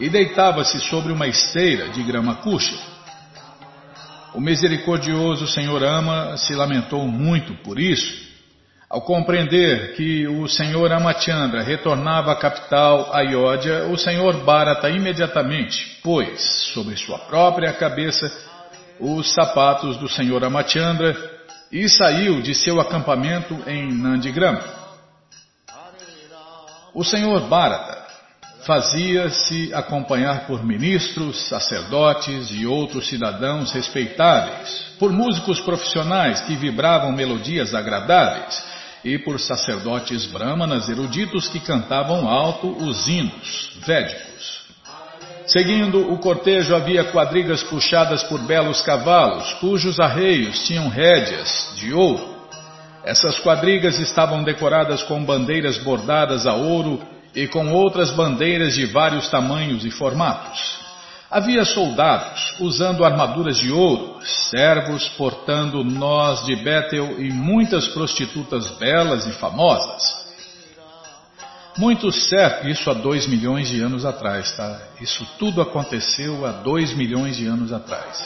e 0.00 0.08
deitava-se 0.08 0.80
sobre 0.80 1.12
uma 1.12 1.28
esteira 1.28 1.90
de 1.90 2.02
grama 2.02 2.36
cuxa. 2.36 2.74
O 4.32 4.40
misericordioso 4.40 5.46
senhor 5.46 5.82
Ama 5.82 6.38
se 6.38 6.54
lamentou 6.54 7.06
muito 7.06 7.52
por 7.56 7.78
isso 7.78 8.24
ao 8.88 9.02
compreender 9.02 9.94
que 9.94 10.26
o 10.26 10.48
senhor 10.48 10.90
Amachandra 10.90 11.62
retornava 11.62 12.32
à 12.32 12.36
capital 12.36 13.10
Ayodhya, 13.12 13.88
o 13.88 13.98
senhor 13.98 14.42
Bharata 14.42 14.88
imediatamente 14.88 16.00
pôs 16.02 16.40
sobre 16.72 16.96
sua 16.96 17.18
própria 17.18 17.74
cabeça 17.74 18.26
os 18.98 19.34
sapatos 19.34 19.98
do 19.98 20.08
senhor 20.08 20.42
Amachandra 20.42 21.34
e 21.74 21.88
saiu 21.88 22.40
de 22.40 22.54
seu 22.54 22.80
acampamento 22.80 23.52
em 23.66 23.92
Nandigram. 23.92 24.62
O 26.94 27.02
senhor 27.02 27.48
Bharata 27.48 28.04
fazia-se 28.64 29.74
acompanhar 29.74 30.46
por 30.46 30.64
ministros, 30.64 31.48
sacerdotes 31.48 32.48
e 32.52 32.64
outros 32.64 33.08
cidadãos 33.08 33.72
respeitáveis, 33.72 34.94
por 35.00 35.12
músicos 35.12 35.58
profissionais 35.60 36.42
que 36.42 36.54
vibravam 36.54 37.10
melodias 37.10 37.74
agradáveis 37.74 38.64
e 39.04 39.18
por 39.18 39.40
sacerdotes 39.40 40.26
brahmanas 40.26 40.88
eruditos 40.88 41.48
que 41.48 41.58
cantavam 41.58 42.28
alto 42.30 42.68
os 42.84 43.08
hinos 43.08 43.72
védicos. 43.84 44.63
Seguindo 45.46 46.10
o 46.12 46.18
cortejo 46.18 46.74
havia 46.74 47.04
quadrigas 47.04 47.62
puxadas 47.62 48.22
por 48.22 48.40
belos 48.40 48.80
cavalos, 48.80 49.52
cujos 49.54 50.00
arreios 50.00 50.64
tinham 50.66 50.88
rédeas 50.88 51.74
de 51.76 51.92
ouro. 51.92 52.34
Essas 53.04 53.38
quadrigas 53.38 53.98
estavam 53.98 54.42
decoradas 54.42 55.02
com 55.02 55.22
bandeiras 55.22 55.76
bordadas 55.78 56.46
a 56.46 56.54
ouro 56.54 56.98
e 57.34 57.46
com 57.46 57.70
outras 57.72 58.10
bandeiras 58.10 58.74
de 58.74 58.86
vários 58.86 59.28
tamanhos 59.28 59.84
e 59.84 59.90
formatos. 59.90 60.78
Havia 61.30 61.64
soldados 61.64 62.54
usando 62.60 63.04
armaduras 63.04 63.58
de 63.58 63.70
ouro, 63.70 64.20
servos 64.22 65.08
portando 65.10 65.84
nós 65.84 66.46
de 66.46 66.56
Betel 66.56 67.20
e 67.20 67.30
muitas 67.30 67.88
prostitutas 67.88 68.70
belas 68.78 69.26
e 69.26 69.32
famosas. 69.32 70.23
Muitos 71.76 72.28
servos, 72.28 72.66
isso 72.70 72.88
há 72.88 72.94
dois 72.94 73.26
milhões 73.26 73.68
de 73.68 73.80
anos 73.80 74.04
atrás, 74.04 74.52
tá? 74.56 74.80
Isso 75.00 75.26
tudo 75.38 75.60
aconteceu 75.60 76.46
há 76.46 76.52
dois 76.52 76.92
milhões 76.92 77.36
de 77.36 77.46
anos 77.46 77.72
atrás. 77.72 78.22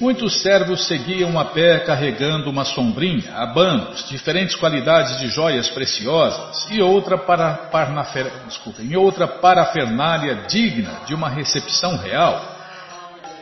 Muitos 0.00 0.42
servos 0.42 0.86
seguiam 0.86 1.38
a 1.38 1.44
pé 1.44 1.80
carregando 1.80 2.50
uma 2.50 2.64
sombrinha, 2.64 3.36
abanos, 3.36 4.08
diferentes 4.08 4.54
qualidades 4.54 5.18
de 5.18 5.28
joias 5.28 5.68
preciosas 5.70 6.68
e 6.70 6.80
outra, 6.80 7.18
para, 7.18 7.54
parnafer, 7.70 8.30
desculpem, 8.46 8.94
outra 8.96 9.26
parafernália 9.26 10.44
digna 10.48 11.00
de 11.06 11.14
uma 11.14 11.28
recepção 11.28 11.96
real. 11.96 12.53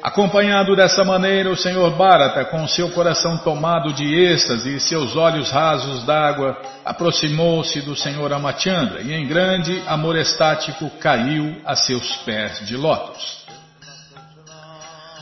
Acompanhado 0.02 0.74
dessa 0.74 1.04
maneira, 1.04 1.48
o 1.48 1.56
senhor 1.56 1.92
Bharata, 1.92 2.44
com 2.46 2.66
seu 2.66 2.90
coração 2.90 3.38
tomado 3.38 3.92
de 3.92 4.12
êxtase 4.12 4.74
e 4.74 4.80
seus 4.80 5.14
olhos 5.14 5.48
rasos 5.48 6.04
d'água, 6.04 6.60
aproximou-se 6.84 7.80
do 7.82 7.94
senhor 7.94 8.32
Amachandra 8.32 9.00
e, 9.00 9.12
em 9.12 9.28
grande 9.28 9.80
amor 9.86 10.16
estático, 10.16 10.90
caiu 10.98 11.56
a 11.64 11.76
seus 11.76 12.16
pés 12.24 12.66
de 12.66 12.76
lótus. 12.76 13.42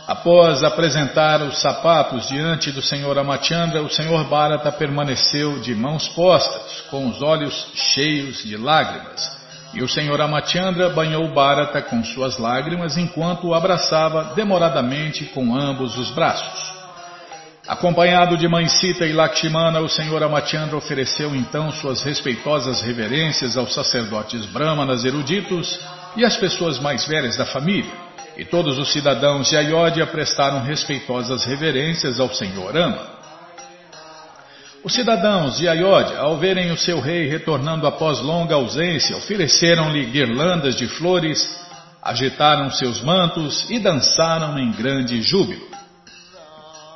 Após 0.09 0.65
apresentar 0.65 1.43
os 1.43 1.61
sapatos 1.61 2.27
diante 2.27 2.73
do 2.73 2.83
Senhor 2.83 3.17
Amachandra, 3.17 3.81
o 3.81 3.89
Senhor 3.89 4.25
Bharata 4.25 4.73
permaneceu 4.73 5.61
de 5.61 5.73
mãos 5.73 6.09
postas, 6.09 6.81
com 6.91 7.07
os 7.07 7.23
olhos 7.23 7.71
cheios 7.75 8.43
de 8.43 8.57
lágrimas. 8.57 9.40
E 9.73 9.83
o 9.83 9.89
Senhor 9.89 10.21
Amachandra 10.21 10.91
banhou 10.91 11.33
Bharata 11.33 11.81
com 11.83 12.03
suas 12.03 12.39
lágrimas 12.39 12.97
enquanto 12.97 13.49
o 13.49 13.55
abraçava 13.55 14.33
demoradamente 14.35 15.27
com 15.27 15.55
ambos 15.57 15.97
os 15.97 16.11
braços. 16.11 16.81
Acompanhado 17.69 18.37
de 18.37 18.49
Mãe 18.49 18.67
Sita 18.67 19.07
e 19.07 19.13
Lakshmana, 19.13 19.81
o 19.81 19.89
Senhor 19.89 20.23
Amachandra 20.23 20.77
ofereceu 20.77 21.37
então 21.37 21.71
suas 21.71 22.03
respeitosas 22.03 22.81
reverências 22.81 23.57
aos 23.57 23.73
sacerdotes 23.73 24.45
brahmanas 24.47 25.05
eruditos 25.05 25.79
e 26.17 26.25
às 26.25 26.37
pessoas 26.37 26.81
mais 26.81 27.07
velhas 27.07 27.37
da 27.37 27.47
família 27.47 28.11
e 28.41 28.45
todos 28.47 28.79
os 28.79 28.91
cidadãos 28.91 29.51
de 29.51 29.57
Ayodhya 29.57 30.07
prestaram 30.07 30.63
respeitosas 30.63 31.45
reverências 31.45 32.19
ao 32.19 32.33
Senhor 32.33 32.75
Ama. 32.75 33.20
Os 34.83 34.95
cidadãos 34.95 35.59
de 35.59 35.69
Ayodhya, 35.69 36.19
ao 36.19 36.39
verem 36.39 36.71
o 36.71 36.77
seu 36.77 37.01
rei 37.01 37.29
retornando 37.29 37.87
após 37.87 38.21
longa 38.21 38.55
ausência, 38.55 39.17
ofereceram-lhe 39.17 40.07
guirlandas 40.07 40.75
de 40.75 40.87
flores, 40.89 41.61
agitaram 42.03 42.71
seus 42.71 43.03
mantos 43.03 43.69
e 43.69 43.79
dançaram 43.79 44.59
em 44.59 44.73
grande 44.73 45.21
júbilo. 45.21 45.69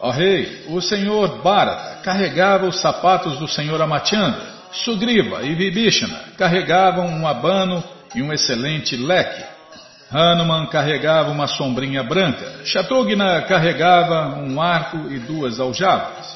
Ó 0.00 0.10
rei, 0.10 0.64
o 0.68 0.80
senhor 0.80 1.42
Bharata 1.42 2.00
carregava 2.02 2.66
os 2.66 2.80
sapatos 2.80 3.38
do 3.38 3.46
senhor 3.46 3.80
Amachandra, 3.82 4.54
Sugriva 4.72 5.42
e 5.42 5.54
Vibhishana 5.54 6.18
carregavam 6.36 7.06
um 7.06 7.26
abano 7.26 7.84
e 8.14 8.22
um 8.22 8.32
excelente 8.32 8.96
leque. 8.96 9.44
Hanuman 10.10 10.66
carregava 10.66 11.30
uma 11.30 11.46
sombrinha 11.46 12.02
branca, 12.02 12.64
Shatrughna 12.64 13.42
carregava 13.42 14.38
um 14.38 14.60
arco 14.60 15.10
e 15.10 15.18
duas 15.18 15.60
aljavas. 15.60 16.33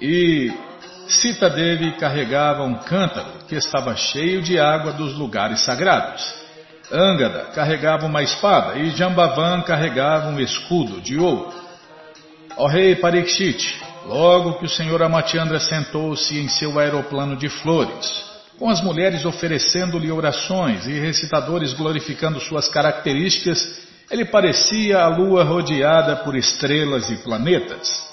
E 0.00 0.52
Sita 1.08 1.48
Devi 1.50 1.92
carregava 1.92 2.62
um 2.62 2.74
cântaro 2.74 3.44
que 3.48 3.56
estava 3.56 3.96
cheio 3.96 4.42
de 4.42 4.58
água 4.58 4.92
dos 4.92 5.14
lugares 5.14 5.64
sagrados. 5.64 6.22
Angada 6.92 7.50
carregava 7.54 8.06
uma 8.06 8.22
espada 8.22 8.78
e 8.78 8.90
Jambavan 8.90 9.62
carregava 9.62 10.28
um 10.28 10.38
escudo 10.38 11.00
de 11.00 11.18
ouro. 11.18 11.52
Ó 12.56 12.66
rei 12.66 12.94
Parikshit, 12.96 13.78
logo 14.06 14.58
que 14.58 14.66
o 14.66 14.68
senhor 14.68 15.02
Amatiandra 15.02 15.60
sentou-se 15.60 16.38
em 16.38 16.48
seu 16.48 16.78
aeroplano 16.78 17.36
de 17.36 17.48
flores, 17.48 18.24
com 18.58 18.68
as 18.68 18.80
mulheres 18.80 19.24
oferecendo-lhe 19.24 20.10
orações 20.10 20.86
e 20.86 20.92
recitadores 20.92 21.72
glorificando 21.72 22.40
suas 22.40 22.68
características, 22.68 23.86
ele 24.10 24.24
parecia 24.24 25.00
a 25.00 25.08
lua 25.08 25.44
rodeada 25.44 26.16
por 26.16 26.34
estrelas 26.36 27.10
e 27.10 27.16
planetas. 27.16 28.07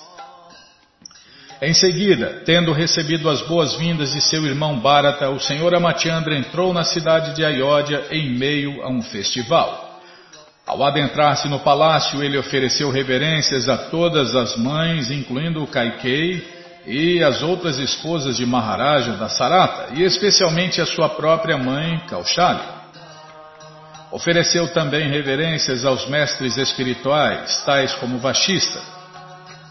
Em 1.65 1.73
seguida, 1.73 2.43
tendo 2.45 2.71
recebido 2.71 3.27
as 3.27 3.41
boas-vindas 3.41 4.13
de 4.13 4.21
seu 4.21 4.45
irmão 4.45 4.79
Bharata, 4.79 5.31
o 5.31 5.39
senhor 5.39 5.73
Amatiandra 5.73 6.37
entrou 6.37 6.71
na 6.71 6.83
cidade 6.83 7.35
de 7.35 7.43
Ayodhya 7.43 8.05
em 8.11 8.37
meio 8.37 8.83
a 8.83 8.87
um 8.87 9.01
festival. 9.01 9.99
Ao 10.63 10.83
adentrar-se 10.83 11.47
no 11.49 11.59
palácio, 11.59 12.23
ele 12.23 12.37
ofereceu 12.37 12.91
reverências 12.91 13.67
a 13.67 13.75
todas 13.77 14.35
as 14.35 14.55
mães, 14.55 15.09
incluindo 15.09 15.65
Kaikei, 15.65 16.47
e 16.85 17.23
as 17.23 17.41
outras 17.41 17.79
esposas 17.79 18.37
de 18.37 18.45
Maharaja 18.45 19.13
da 19.13 19.27
Sarata, 19.27 19.95
e 19.95 20.03
especialmente 20.03 20.79
a 20.79 20.85
sua 20.85 21.09
própria 21.09 21.57
mãe, 21.57 21.97
Kaushali. 22.07 22.61
Ofereceu 24.11 24.67
também 24.67 25.09
reverências 25.09 25.83
aos 25.83 26.07
mestres 26.07 26.57
espirituais, 26.57 27.63
tais 27.65 27.91
como 27.95 28.19
Vashista. 28.19 28.94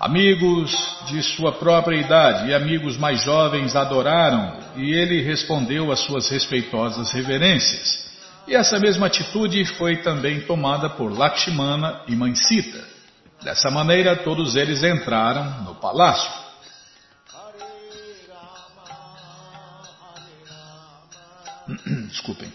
Amigos 0.04 0.70
de 1.06 1.22
sua 1.22 1.50
própria 1.52 1.96
idade 1.96 2.50
e 2.50 2.54
amigos 2.54 2.98
mais 2.98 3.22
jovens 3.22 3.74
adoraram 3.74 4.58
e 4.76 4.92
ele 4.92 5.22
respondeu 5.22 5.90
às 5.90 6.00
suas 6.00 6.28
respeitosas 6.28 7.10
reverências. 7.10 8.04
E 8.46 8.54
essa 8.54 8.78
mesma 8.78 9.06
atitude 9.06 9.64
foi 9.64 10.02
também 10.02 10.42
tomada 10.42 10.90
por 10.90 11.10
Lakshmana 11.10 12.02
e 12.06 12.14
Mansita. 12.14 12.84
Dessa 13.42 13.70
maneira, 13.70 14.14
todos 14.14 14.56
eles 14.56 14.82
entraram 14.84 15.62
no 15.62 15.74
palácio. 15.76 16.30
Desculpem. 22.10 22.52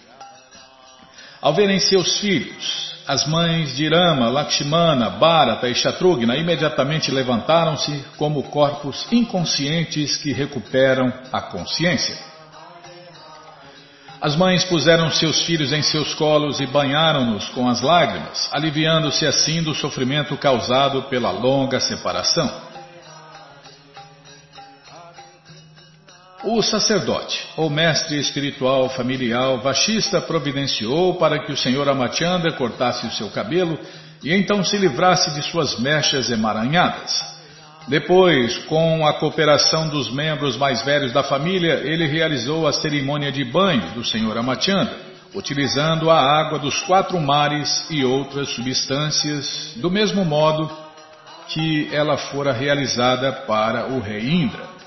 Ao 1.42 1.56
verem 1.56 1.80
seus 1.80 2.20
filhos, 2.20 2.89
as 3.10 3.26
mães 3.26 3.76
de 3.76 3.90
Rama, 3.90 4.30
Lakshmana, 4.30 5.10
Bharata 5.10 5.68
e 5.68 5.74
Shatrughna 5.74 6.38
imediatamente 6.38 7.10
levantaram-se 7.10 8.06
como 8.18 8.44
corpos 8.44 9.12
inconscientes 9.12 10.16
que 10.18 10.32
recuperam 10.32 11.12
a 11.34 11.42
consciência. 11.42 12.16
As 14.22 14.36
mães 14.36 14.64
puseram 14.66 15.10
seus 15.10 15.42
filhos 15.42 15.74
em 15.74 15.82
seus 15.82 16.14
colos 16.14 16.60
e 16.60 16.68
banharam-nos 16.68 17.50
com 17.50 17.68
as 17.68 17.82
lágrimas, 17.82 18.48
aliviando-se 18.54 19.26
assim 19.26 19.64
do 19.64 19.74
sofrimento 19.74 20.38
causado 20.38 21.02
pela 21.10 21.32
longa 21.32 21.80
separação. 21.80 22.69
O 26.44 26.62
sacerdote, 26.62 27.46
ou 27.58 27.70
mestre 27.70 28.18
espiritual 28.18 28.88
familiar 28.90 29.58
Vashista, 29.58 30.22
providenciou 30.22 31.16
para 31.16 31.40
que 31.40 31.52
o 31.52 31.58
senhor 31.58 31.90
Amachandra 31.90 32.54
cortasse 32.54 33.06
o 33.06 33.12
seu 33.12 33.30
cabelo 33.30 33.78
e 34.24 34.34
então 34.34 34.64
se 34.64 34.78
livrasse 34.78 35.34
de 35.34 35.42
suas 35.42 35.78
mechas 35.78 36.32
emaranhadas. 36.32 37.12
Depois, 37.90 38.58
com 38.66 39.06
a 39.06 39.14
cooperação 39.20 39.90
dos 39.90 40.10
membros 40.10 40.56
mais 40.56 40.82
velhos 40.82 41.12
da 41.12 41.24
família, 41.24 41.82
ele 41.84 42.08
realizou 42.08 42.66
a 42.66 42.72
cerimônia 42.72 43.34
de 43.34 43.44
banho 43.44 43.92
do 43.94 44.06
senhor 44.06 44.38
Amachandra, 44.38 44.96
utilizando 45.36 46.10
a 46.10 46.22
água 46.22 46.58
dos 46.58 46.80
quatro 46.84 47.20
mares 47.20 47.86
e 47.90 48.06
outras 48.06 48.48
substâncias, 48.50 49.74
do 49.76 49.92
mesmo 49.92 50.24
modo 50.24 50.72
que 51.50 51.90
ela 51.92 52.16
fora 52.16 52.54
realizada 52.54 53.30
para 53.46 53.88
o 53.88 54.00
rei 54.00 54.30
Indra. 54.30 54.79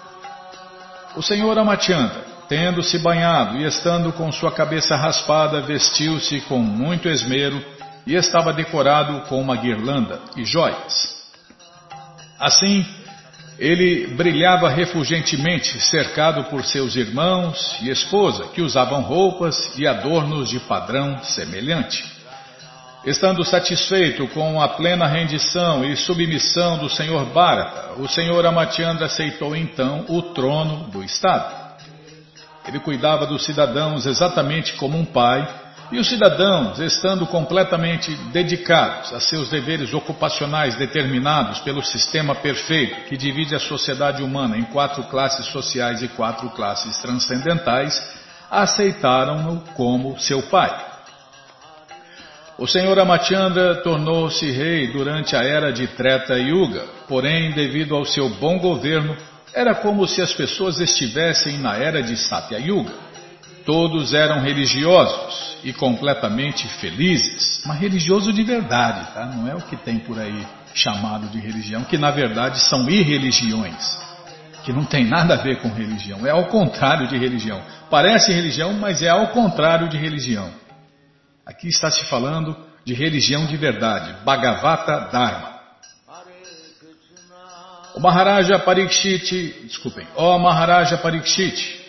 O 1.14 1.22
senhor 1.22 1.58
Amatianda, 1.58 2.24
tendo 2.48 2.82
se 2.82 2.98
banhado 2.98 3.58
e 3.58 3.64
estando 3.64 4.12
com 4.12 4.32
sua 4.32 4.50
cabeça 4.50 4.96
raspada, 4.96 5.60
vestiu-se 5.60 6.40
com 6.42 6.58
muito 6.58 7.08
esmero 7.08 7.62
e 8.06 8.14
estava 8.14 8.52
decorado 8.52 9.20
com 9.28 9.40
uma 9.40 9.56
guirlanda 9.56 10.20
e 10.36 10.44
joias. 10.44 11.22
Assim, 12.38 12.84
ele 13.58 14.08
brilhava 14.08 14.68
refugentemente, 14.68 15.80
cercado 15.80 16.44
por 16.44 16.64
seus 16.64 16.96
irmãos 16.96 17.76
e 17.82 17.90
esposa, 17.90 18.48
que 18.48 18.62
usavam 18.62 19.02
roupas 19.02 19.78
e 19.78 19.86
adornos 19.86 20.48
de 20.48 20.58
padrão 20.60 21.22
semelhante. 21.22 22.11
Estando 23.04 23.44
satisfeito 23.44 24.28
com 24.28 24.62
a 24.62 24.68
plena 24.68 25.08
rendição 25.08 25.84
e 25.84 25.96
submissão 25.96 26.78
do 26.78 26.88
Senhor 26.88 27.24
Bharata, 27.26 28.00
o 28.00 28.06
Senhor 28.06 28.46
Amatiandra 28.46 29.06
aceitou 29.06 29.56
então 29.56 30.04
o 30.08 30.22
trono 30.22 30.88
do 30.88 31.02
Estado. 31.02 31.52
Ele 32.64 32.78
cuidava 32.78 33.26
dos 33.26 33.44
cidadãos 33.44 34.06
exatamente 34.06 34.74
como 34.74 34.96
um 34.96 35.04
pai, 35.04 35.48
e 35.90 35.98
os 35.98 36.08
cidadãos, 36.08 36.78
estando 36.78 37.26
completamente 37.26 38.14
dedicados 38.32 39.12
a 39.12 39.18
seus 39.18 39.50
deveres 39.50 39.92
ocupacionais 39.92 40.76
determinados 40.76 41.58
pelo 41.58 41.82
sistema 41.82 42.36
perfeito 42.36 43.08
que 43.08 43.16
divide 43.16 43.54
a 43.56 43.60
sociedade 43.60 44.22
humana 44.22 44.56
em 44.56 44.62
quatro 44.62 45.02
classes 45.04 45.46
sociais 45.46 46.02
e 46.02 46.08
quatro 46.08 46.48
classes 46.50 46.96
transcendentais, 46.98 48.00
aceitaram-no 48.48 49.60
como 49.74 50.18
seu 50.20 50.40
pai. 50.42 50.91
O 52.62 52.66
senhor 52.68 52.96
Amachandra 52.96 53.82
tornou-se 53.82 54.48
rei 54.48 54.92
durante 54.92 55.34
a 55.34 55.42
era 55.42 55.72
de 55.72 55.88
Treta 55.88 56.38
Yuga, 56.38 56.84
porém, 57.08 57.50
devido 57.50 57.92
ao 57.96 58.04
seu 58.04 58.28
bom 58.36 58.56
governo, 58.60 59.16
era 59.52 59.74
como 59.74 60.06
se 60.06 60.22
as 60.22 60.32
pessoas 60.32 60.78
estivessem 60.78 61.58
na 61.58 61.74
era 61.74 62.00
de 62.00 62.16
Satya 62.16 62.58
Yuga. 62.60 62.92
Todos 63.66 64.14
eram 64.14 64.42
religiosos 64.42 65.56
e 65.64 65.72
completamente 65.72 66.68
felizes, 66.78 67.64
mas 67.66 67.80
religioso 67.80 68.32
de 68.32 68.44
verdade, 68.44 69.12
tá? 69.12 69.26
não 69.26 69.48
é 69.48 69.56
o 69.56 69.62
que 69.62 69.74
tem 69.74 69.98
por 69.98 70.20
aí 70.20 70.46
chamado 70.72 71.26
de 71.30 71.40
religião, 71.40 71.82
que 71.82 71.98
na 71.98 72.12
verdade 72.12 72.60
são 72.60 72.88
irreligiões, 72.88 73.84
que 74.62 74.72
não 74.72 74.84
tem 74.84 75.04
nada 75.04 75.34
a 75.34 75.38
ver 75.38 75.60
com 75.60 75.68
religião, 75.68 76.24
é 76.24 76.30
ao 76.30 76.44
contrário 76.44 77.08
de 77.08 77.18
religião. 77.18 77.60
Parece 77.90 78.32
religião, 78.32 78.72
mas 78.74 79.02
é 79.02 79.08
ao 79.08 79.32
contrário 79.32 79.88
de 79.88 79.96
religião. 79.96 80.61
Aqui 81.44 81.68
está 81.68 81.90
se 81.90 82.04
falando 82.04 82.56
de 82.84 82.94
religião 82.94 83.46
de 83.46 83.56
verdade, 83.56 84.24
Bhagavata 84.24 85.08
Dharma. 85.12 85.52
O 87.94 88.00
Maharaja 88.00 88.58
Parikshit, 88.58 89.64
desculpem, 89.64 90.06
ó 90.16 90.38
Maharaja 90.38 90.96
Parikshit, 90.96 91.82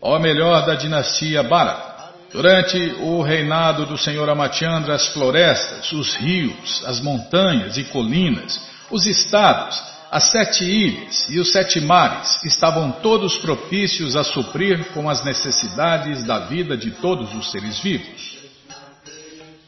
ó 0.00 0.18
melhor 0.18 0.64
da 0.64 0.74
dinastia 0.74 1.42
Bharata, 1.42 2.12
durante 2.32 2.78
o 3.00 3.20
reinado 3.22 3.84
do 3.84 3.98
Senhor 3.98 4.28
Amachandra, 4.28 4.94
as 4.94 5.08
florestas, 5.08 5.92
os 5.92 6.14
rios, 6.14 6.82
as 6.86 7.00
montanhas 7.00 7.76
e 7.76 7.84
colinas, 7.84 8.60
os 8.90 9.06
estados, 9.06 9.95
as 10.16 10.30
sete 10.30 10.64
ilhas 10.64 11.28
e 11.28 11.38
os 11.38 11.52
sete 11.52 11.78
mares 11.78 12.42
estavam 12.42 12.90
todos 12.90 13.36
propícios 13.36 14.16
a 14.16 14.24
suprir 14.24 14.82
com 14.94 15.10
as 15.10 15.22
necessidades 15.22 16.24
da 16.24 16.38
vida 16.46 16.74
de 16.74 16.90
todos 16.92 17.34
os 17.34 17.50
seres 17.50 17.78
vivos. 17.80 18.38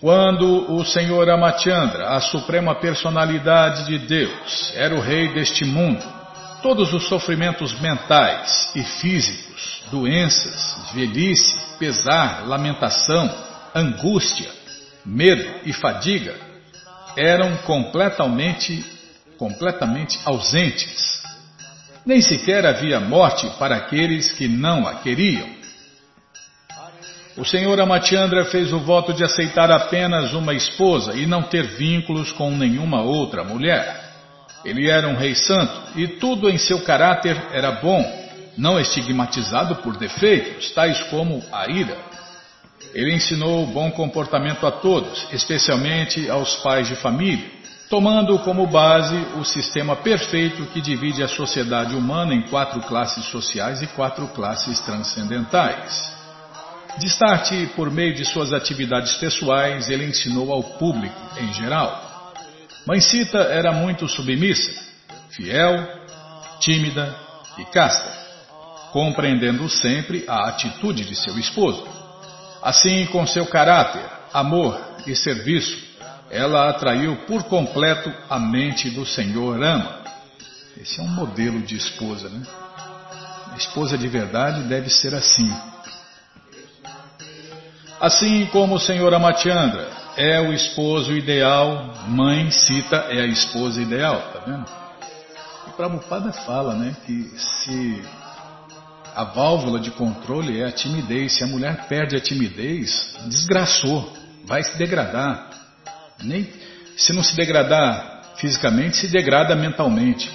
Quando 0.00 0.72
o 0.72 0.82
Senhor 0.86 1.28
Amachandra, 1.28 2.16
a 2.16 2.20
suprema 2.22 2.74
personalidade 2.76 3.84
de 3.88 3.98
Deus, 3.98 4.72
era 4.74 4.94
o 4.94 5.02
rei 5.02 5.34
deste 5.34 5.66
mundo, 5.66 6.02
todos 6.62 6.94
os 6.94 7.06
sofrimentos 7.08 7.78
mentais 7.78 8.72
e 8.74 8.82
físicos, 8.82 9.82
doenças, 9.90 10.92
velhice, 10.94 11.76
pesar, 11.78 12.48
lamentação, 12.48 13.30
angústia, 13.74 14.50
medo 15.04 15.60
e 15.66 15.74
fadiga 15.74 16.34
eram 17.18 17.54
completamente 17.58 18.97
completamente 19.38 20.18
ausentes. 20.24 21.22
Nem 22.04 22.20
sequer 22.20 22.66
havia 22.66 23.00
morte 23.00 23.48
para 23.58 23.76
aqueles 23.76 24.32
que 24.32 24.48
não 24.48 24.86
a 24.86 24.96
queriam. 24.96 25.48
O 27.36 27.44
senhor 27.44 27.80
Amatiandra 27.80 28.46
fez 28.46 28.72
o 28.72 28.80
voto 28.80 29.12
de 29.12 29.22
aceitar 29.22 29.70
apenas 29.70 30.32
uma 30.32 30.52
esposa 30.52 31.14
e 31.14 31.24
não 31.24 31.44
ter 31.44 31.62
vínculos 31.76 32.32
com 32.32 32.50
nenhuma 32.50 33.02
outra 33.02 33.44
mulher. 33.44 34.08
Ele 34.64 34.90
era 34.90 35.06
um 35.06 35.16
rei 35.16 35.36
santo 35.36 35.96
e 35.96 36.08
tudo 36.08 36.50
em 36.50 36.58
seu 36.58 36.80
caráter 36.80 37.40
era 37.52 37.70
bom, 37.72 38.04
não 38.56 38.80
estigmatizado 38.80 39.76
por 39.76 39.96
defeitos, 39.96 40.70
tais 40.70 41.00
como 41.04 41.40
a 41.52 41.70
ira. 41.70 41.96
Ele 42.92 43.14
ensinou 43.14 43.62
o 43.62 43.66
bom 43.66 43.88
comportamento 43.92 44.66
a 44.66 44.72
todos, 44.72 45.28
especialmente 45.32 46.28
aos 46.28 46.56
pais 46.56 46.88
de 46.88 46.96
família 46.96 47.57
tomando 47.88 48.38
como 48.40 48.66
base 48.66 49.16
o 49.36 49.44
sistema 49.44 49.96
perfeito 49.96 50.66
que 50.66 50.80
divide 50.80 51.22
a 51.22 51.28
sociedade 51.28 51.94
humana 51.94 52.34
em 52.34 52.42
quatro 52.42 52.80
classes 52.82 53.24
sociais 53.26 53.80
e 53.82 53.86
quatro 53.86 54.26
classes 54.28 54.78
transcendentais. 54.80 56.16
Destarte 56.98 57.70
por 57.74 57.90
meio 57.90 58.14
de 58.14 58.24
suas 58.24 58.52
atividades 58.52 59.14
pessoais, 59.14 59.88
ele 59.88 60.04
ensinou 60.04 60.52
ao 60.52 60.62
público 60.62 61.16
em 61.38 61.52
geral. 61.54 62.32
Mãe 62.86 63.00
era 63.50 63.72
muito 63.72 64.08
submissa, 64.08 64.72
fiel, 65.30 65.86
tímida 66.60 67.14
e 67.56 67.64
casta, 67.66 68.10
compreendendo 68.92 69.68
sempre 69.68 70.24
a 70.26 70.48
atitude 70.48 71.04
de 71.04 71.14
seu 71.14 71.38
esposo. 71.38 71.86
Assim, 72.62 73.06
com 73.06 73.26
seu 73.26 73.46
caráter, 73.46 74.02
amor 74.32 74.78
e 75.06 75.14
serviço, 75.14 75.87
ela 76.30 76.68
atraiu 76.68 77.16
por 77.26 77.44
completo 77.44 78.12
a 78.28 78.38
mente 78.38 78.90
do 78.90 79.04
Senhor 79.06 79.58
Rama. 79.58 80.02
Esse 80.80 81.00
é 81.00 81.02
um 81.02 81.08
modelo 81.08 81.60
de 81.60 81.76
esposa, 81.76 82.28
né? 82.28 82.42
A 83.52 83.56
esposa 83.56 83.98
de 83.98 84.06
verdade 84.06 84.62
deve 84.62 84.90
ser 84.90 85.14
assim. 85.14 85.50
Assim 88.00 88.46
como 88.46 88.76
o 88.76 88.80
Senhor 88.80 89.12
Amatiandra 89.12 89.88
é 90.16 90.40
o 90.40 90.52
esposo 90.52 91.12
ideal, 91.12 91.94
mãe 92.06 92.50
Sita 92.50 93.06
é 93.08 93.22
a 93.22 93.26
esposa 93.26 93.80
ideal, 93.80 94.20
tá 94.32 94.40
vendo? 94.46 94.64
E 95.66 95.70
Prabhupada 95.72 96.32
fala, 96.32 96.74
né, 96.74 96.96
que 97.04 97.30
se 97.38 98.02
a 99.14 99.24
válvula 99.24 99.80
de 99.80 99.90
controle 99.90 100.60
é 100.60 100.66
a 100.66 100.72
timidez, 100.72 101.36
se 101.36 101.42
a 101.42 101.46
mulher 101.48 101.86
perde 101.88 102.14
a 102.14 102.20
timidez, 102.20 103.16
desgraçou, 103.26 104.12
vai 104.44 104.62
se 104.62 104.78
degradar. 104.78 105.50
Nem, 106.22 106.48
se 106.96 107.12
não 107.12 107.22
se 107.22 107.36
degradar 107.36 108.34
fisicamente, 108.36 108.96
se 108.96 109.08
degrada 109.08 109.54
mentalmente. 109.54 110.30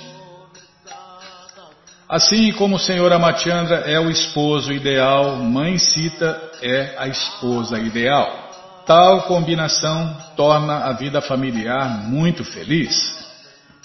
Assim 2.08 2.52
como 2.54 2.76
o 2.76 2.80
Senhor 2.80 3.12
Amatiandra 3.12 3.78
é 3.88 4.00
o 4.00 4.10
esposo 4.10 4.72
ideal, 4.72 5.38
Mãe 5.38 5.78
Sita 5.78 6.40
é 6.62 6.96
a 6.98 7.08
esposa 7.08 7.80
ideal. 7.80 8.52
Tal 8.86 9.24
combinação 9.24 10.16
torna 10.36 10.86
a 10.86 10.94
vida 10.94 11.22
familiar 11.22 12.04
muito 12.04 12.44
feliz. 12.44 12.94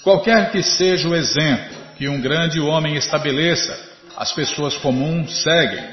Qualquer 0.03 0.51
que 0.51 0.61
seja 0.61 1.07
o 1.07 1.15
exemplo 1.15 1.77
que 1.97 2.07
um 2.07 2.21
grande 2.21 2.59
homem 2.59 2.95
estabeleça, 2.95 3.77
as 4.15 4.31
pessoas 4.31 4.77
comuns 4.77 5.41
seguem. 5.41 5.83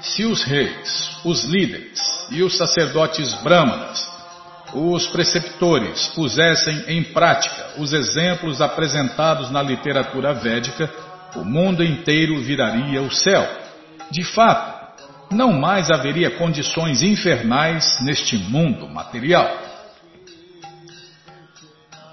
Se 0.00 0.24
os 0.24 0.42
reis, 0.42 1.10
os 1.24 1.44
líderes 1.44 2.00
e 2.30 2.42
os 2.42 2.56
sacerdotes 2.56 3.32
brahmanas 3.42 4.11
os 4.74 5.06
preceptores 5.08 6.08
pusessem 6.08 6.84
em 6.88 7.04
prática 7.04 7.72
os 7.78 7.92
exemplos 7.92 8.60
apresentados 8.60 9.50
na 9.50 9.62
literatura 9.62 10.32
védica, 10.32 10.90
o 11.36 11.44
mundo 11.44 11.84
inteiro 11.84 12.40
viraria 12.40 13.02
o 13.02 13.10
céu. 13.10 13.46
De 14.10 14.24
fato, 14.24 14.72
não 15.34 15.52
mais 15.52 15.90
haveria 15.90 16.30
condições 16.30 17.02
infernais 17.02 17.98
neste 18.04 18.36
mundo 18.36 18.88
material. 18.88 19.50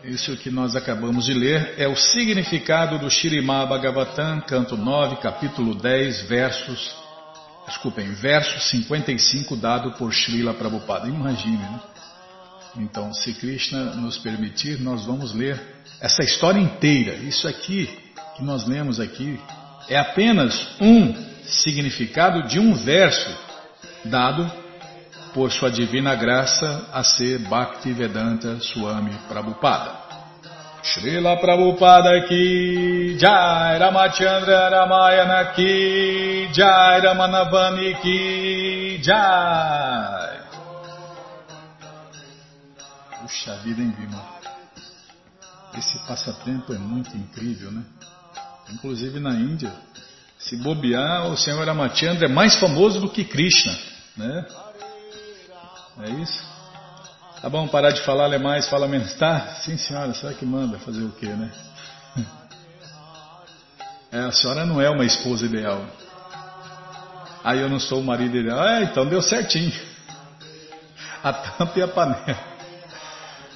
Isso 0.04 0.36
que 0.38 0.50
nós 0.50 0.76
acabamos 0.76 1.26
de 1.26 1.34
ler 1.34 1.76
é 1.78 1.88
o 1.88 1.96
significado 1.96 2.98
do 2.98 3.10
Shirimá 3.10 3.66
Bhagavatam, 3.66 4.42
canto 4.42 4.78
9, 4.78 5.18
capítulo 5.18 5.76
10, 5.76 6.22
versos, 6.22 6.96
desculpem, 7.68 8.14
verso 8.14 8.60
55, 8.60 9.58
dado 9.58 9.92
por 9.92 10.14
Srila 10.14 10.54
Prabhupada. 10.54 11.08
Imagine, 11.08 11.58
né? 11.58 11.80
Então, 12.76 13.14
se 13.14 13.34
Krishna 13.34 13.96
nos 13.96 14.18
permitir, 14.18 14.80
nós 14.80 15.06
vamos 15.06 15.34
ler 15.34 15.60
essa 16.00 16.24
história 16.24 16.60
inteira. 16.60 17.16
Isso 17.16 17.48
aqui 17.48 17.90
que 18.36 18.44
nós 18.44 18.66
lemos 18.68 19.00
aqui 19.00 19.40
é 19.90 19.98
apenas 19.98 20.70
um 20.80 21.14
significado 21.46 22.48
de 22.48 22.60
um 22.60 22.74
verso 22.74 23.36
dado 24.06 24.50
por 25.34 25.52
sua 25.52 25.70
divina 25.70 26.16
graça 26.16 26.88
a 26.94 27.04
ser 27.04 27.40
Bhaktivedanta 27.40 28.60
Swami 28.62 29.14
Prabhupada. 29.28 30.00
Srila 30.82 31.36
Prabhupada 31.38 32.26
ki 32.28 33.18
Jai 33.20 33.78
Ramachandra 33.78 34.70
Ramayana 34.70 35.52
ki 35.54 36.50
Jai 36.54 37.02
Ramanavani 37.02 37.96
ki 38.02 39.00
Jai 39.02 40.39
Puxa 43.30 43.54
vida, 43.58 43.80
hein, 43.80 43.94
Bima? 43.96 44.26
Esse 45.78 46.00
passatempo 46.08 46.74
é 46.74 46.80
muito 46.80 47.16
incrível, 47.16 47.72
né? 47.72 47.84
Inclusive 48.72 49.20
na 49.20 49.36
Índia, 49.36 49.72
se 50.40 50.58
bobear, 50.58 51.28
o 51.28 51.38
Senhor 51.38 51.64
Ramachandra 51.64 52.26
é 52.26 52.28
mais 52.28 52.56
famoso 52.56 53.00
do 53.00 53.08
que 53.08 53.24
Krishna, 53.24 53.78
né? 54.18 54.46
É 56.00 56.10
isso? 56.10 56.44
Tá 57.40 57.48
bom, 57.52 57.68
parar 57.68 57.92
de 57.92 58.02
falar, 58.02 58.26
ler 58.26 58.40
mais, 58.40 58.68
fala 58.68 58.88
menos. 58.88 59.14
Tá? 59.14 59.58
Sim, 59.62 59.78
senhora, 59.78 60.12
será 60.16 60.34
que 60.34 60.44
manda 60.44 60.80
fazer 60.80 61.04
o 61.04 61.12
quê, 61.12 61.28
né? 61.28 61.52
É, 64.12 64.22
a 64.22 64.32
senhora 64.32 64.66
não 64.66 64.82
é 64.82 64.90
uma 64.90 65.06
esposa 65.06 65.46
ideal. 65.46 65.86
Aí 67.44 67.60
eu 67.60 67.70
não 67.70 67.80
sou 67.80 68.00
o 68.00 68.04
marido 68.04 68.36
ideal. 68.36 68.68
É, 68.68 68.86
então 68.86 69.06
deu 69.06 69.22
certinho. 69.22 69.72
A 71.22 71.32
tampa 71.32 71.78
e 71.78 71.84
a 71.84 71.88
panela. 71.88 72.49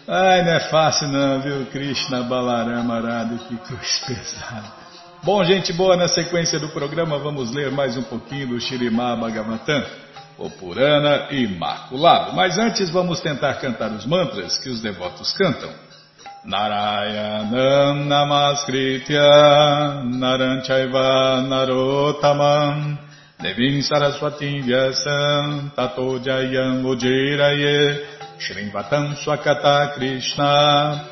Ai, 0.07 0.43
não 0.43 0.51
é 0.53 0.59
fácil 0.59 1.07
não, 1.07 1.39
viu? 1.41 1.65
Krishna 1.67 2.23
Balarama 2.23 2.95
Arada, 2.95 3.37
que 3.47 3.55
cruz 3.57 3.99
pesada. 4.05 4.71
Bom, 5.23 5.41
gente 5.45 5.71
boa, 5.71 5.95
na 5.95 6.09
sequência 6.09 6.59
do 6.59 6.67
programa 6.69 7.17
vamos 7.17 7.51
ler 7.51 7.71
mais 7.71 7.95
um 7.95 8.03
pouquinho 8.03 8.47
do 8.49 8.59
Shirimá 8.59 9.15
Bhagavatam 9.15 9.83
o 10.37 10.49
Purana 10.49 11.27
Imaculado. 11.31 12.35
Mas 12.35 12.57
antes 12.57 12.89
vamos 12.89 13.21
tentar 13.21 13.53
cantar 13.55 13.91
os 13.91 14.05
mantras 14.05 14.57
que 14.57 14.69
os 14.69 14.81
devotos 14.81 15.31
cantam. 15.33 15.69
Narayanam 16.43 18.03
Namaskritya 18.03 19.29
Naranchaiva 20.03 21.41
Narotamam 21.47 22.99
Devim 23.39 23.81
Saraswati 23.81 24.61
Vyasam 24.61 25.71
Tato 25.73 26.19
Jayam 26.19 26.85
Ujiraye 26.85 28.22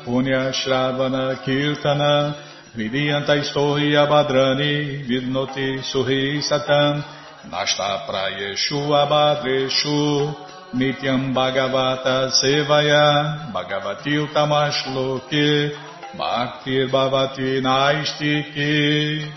Punya 0.04 0.52
Shravana 0.52 1.40
Kirtana 1.40 2.34
Vidyanta 2.76 3.36
Istohi 3.40 3.96
Abhadrani 3.96 5.00
Vidnoti 5.08 5.80
Suhi 5.80 6.42
Satam 6.44 7.02
Nasta 7.48 8.04
prayeshu 8.06 8.92
abhadreshu 8.92 10.28
nityam 10.74 11.32
bhagavata 11.32 12.30
sevaya 12.30 13.48
bhagavati 13.52 14.18
utamashloke 14.20 15.72
bhaktir 16.16 16.88
bhavati 16.88 17.60
naistike 17.64 19.32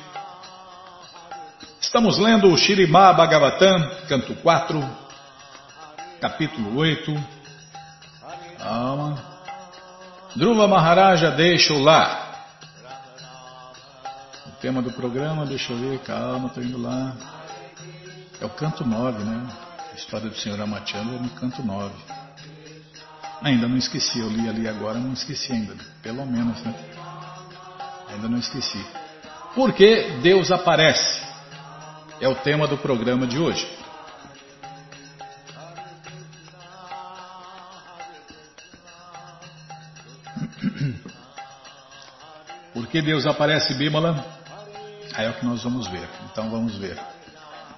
Estamos 1.81 2.17
lendo 2.17 2.51
o 2.51 2.57
Shirimá 2.57 3.13
Bhagavatam, 3.13 3.79
canto 4.09 4.33
4, 4.43 4.83
capítulo 6.19 6.79
8. 6.81 7.34
Calma. 8.65 9.23
Dhruva 10.35 10.67
Maharaja 10.67 11.29
deixa 11.29 11.71
o 11.71 11.77
lar. 11.77 12.47
O 14.47 14.51
tema 14.59 14.81
do 14.81 14.91
programa, 14.91 15.45
deixa 15.45 15.71
eu 15.71 15.77
ver, 15.77 15.99
calma, 15.99 16.47
estou 16.47 16.63
indo 16.63 16.81
lá. 16.81 17.15
É 18.41 18.45
o 18.45 18.49
canto 18.49 18.83
9, 18.83 19.23
né? 19.23 19.47
A 19.91 19.95
história 19.95 20.27
do 20.27 20.35
Senhor 20.35 20.59
Amatiano 20.59 21.15
é 21.15 21.19
no 21.19 21.29
canto 21.29 21.61
9. 21.61 21.93
Ainda 23.43 23.67
não 23.67 23.77
esqueci, 23.77 24.19
eu 24.19 24.29
li 24.29 24.49
ali 24.49 24.67
agora, 24.67 24.97
não 24.97 25.13
esqueci 25.13 25.53
ainda. 25.53 25.75
Pelo 26.01 26.25
menos, 26.25 26.59
né? 26.63 26.73
Ainda 28.09 28.27
não 28.27 28.39
esqueci. 28.39 28.83
Por 29.53 29.73
que 29.73 30.17
Deus 30.23 30.49
aparece? 30.49 31.23
É 32.19 32.27
o 32.27 32.33
tema 32.33 32.67
do 32.67 32.79
programa 32.79 33.27
de 33.27 33.37
hoje. 33.37 33.84
Que 42.95 43.01
Deus 43.01 43.27
aparece, 43.27 43.73
Bímola? 43.73 44.23
Aí 45.13 45.25
é 45.25 45.29
o 45.29 45.33
que 45.33 45.45
nós 45.45 45.61
vamos 45.61 45.85
ver. 45.87 46.07
Então 46.31 46.49
vamos 46.49 46.77
ver. 46.77 46.97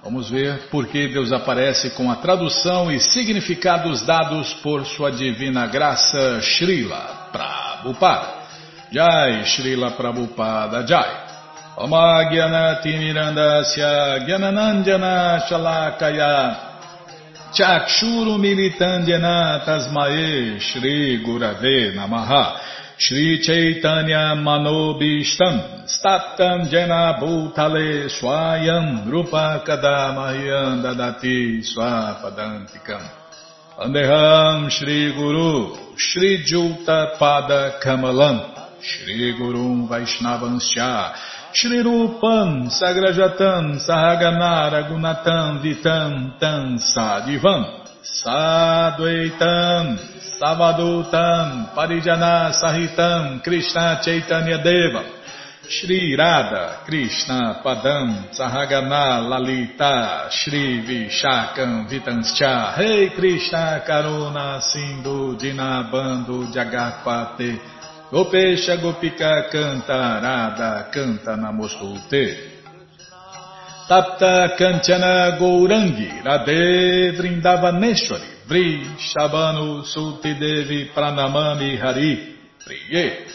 Vamos 0.04 0.30
ver 0.30 0.68
por 0.70 0.86
que 0.86 1.08
Deus 1.08 1.32
aparece 1.32 1.90
com 1.90 2.08
a 2.08 2.14
tradução 2.14 2.88
e 2.88 3.00
significados 3.00 4.02
dados 4.02 4.54
por 4.62 4.86
sua 4.86 5.10
divina 5.10 5.66
graça 5.66 6.40
Srila 6.40 7.30
Prabhupada. 7.32 8.28
Jai 8.92 9.44
Srila 9.44 9.90
Prabhupada 9.90 10.86
Jai. 10.86 11.26
Oma 11.78 12.22
Gyanati 12.30 12.96
Mirandasya 12.96 14.20
Gyananandjana 14.24 15.40
Shalakaya 15.48 16.56
Chakshuru 17.52 18.38
Militandjana 18.38 19.64
Tasmae 19.66 20.60
Shri 20.60 21.18
Gurave 21.24 21.92
Namaha 21.96 22.78
Shri 23.00 23.38
Chaitanya 23.40 24.34
Manobishtam 24.34 25.86
Statam 25.86 26.68
Jena 26.68 27.14
Bhutale 27.20 28.10
Swayam 28.10 29.06
Rupa 29.08 29.62
Kadamahyam 29.64 30.82
Dadati 30.82 31.62
Swapadantikam 31.62 33.08
Andeham 33.78 34.68
Shri 34.68 35.12
Guru 35.14 35.76
Shri 35.96 36.42
Juta 36.44 37.14
Pada 37.20 37.78
Kamalam 37.80 38.82
Shri 38.82 39.32
Guru 39.38 39.86
Vaishnavanscha 39.86 41.14
Shri 41.52 41.78
Rupam 41.84 42.66
Sagrajatam 42.66 43.78
Sahaganara 43.78 44.90
Gunatam 44.90 45.62
Vitam 45.62 46.36
Tam 46.40 46.78
Sadivam 46.78 47.62
Sadvaitam 48.02 49.86
Savadutam 50.38 51.74
Parijana 51.74 52.54
Sahitam 52.54 53.42
Krishna 53.42 54.00
Chaitanya 54.00 54.62
Deva 54.62 55.02
Shri 55.68 56.14
Radha 56.16 56.84
Krishna 56.86 57.60
Padam 57.64 58.30
Sahagana 58.30 59.28
Lalita 59.28 60.28
Shri 60.30 60.86
Vishakam 60.86 61.90
Vitanscha. 61.90 62.78
Rei 62.78 63.08
hey 63.08 63.16
Krishna 63.16 63.82
Karuna 63.84 64.62
Sindhu 64.62 65.36
Dinabando 65.36 66.46
Jagatpate 66.54 67.58
Gopesha 68.12 68.76
Gopika 68.80 69.50
Canta 69.50 70.22
Radha 70.22 70.88
Canta 70.92 71.36
Namostute 71.36 72.47
Tapta 73.88 74.54
Kanchana 74.54 75.38
Gourangi 75.38 76.22
Radhe 76.22 77.16
Vrindavaneshwari 77.16 78.44
Vri 78.46 78.84
Shabanu 78.98 79.82
Suti 79.82 80.34
Devi 80.38 80.90
Pranamami 80.94 81.78
Hari 81.80 82.36
Priye. 82.60 83.26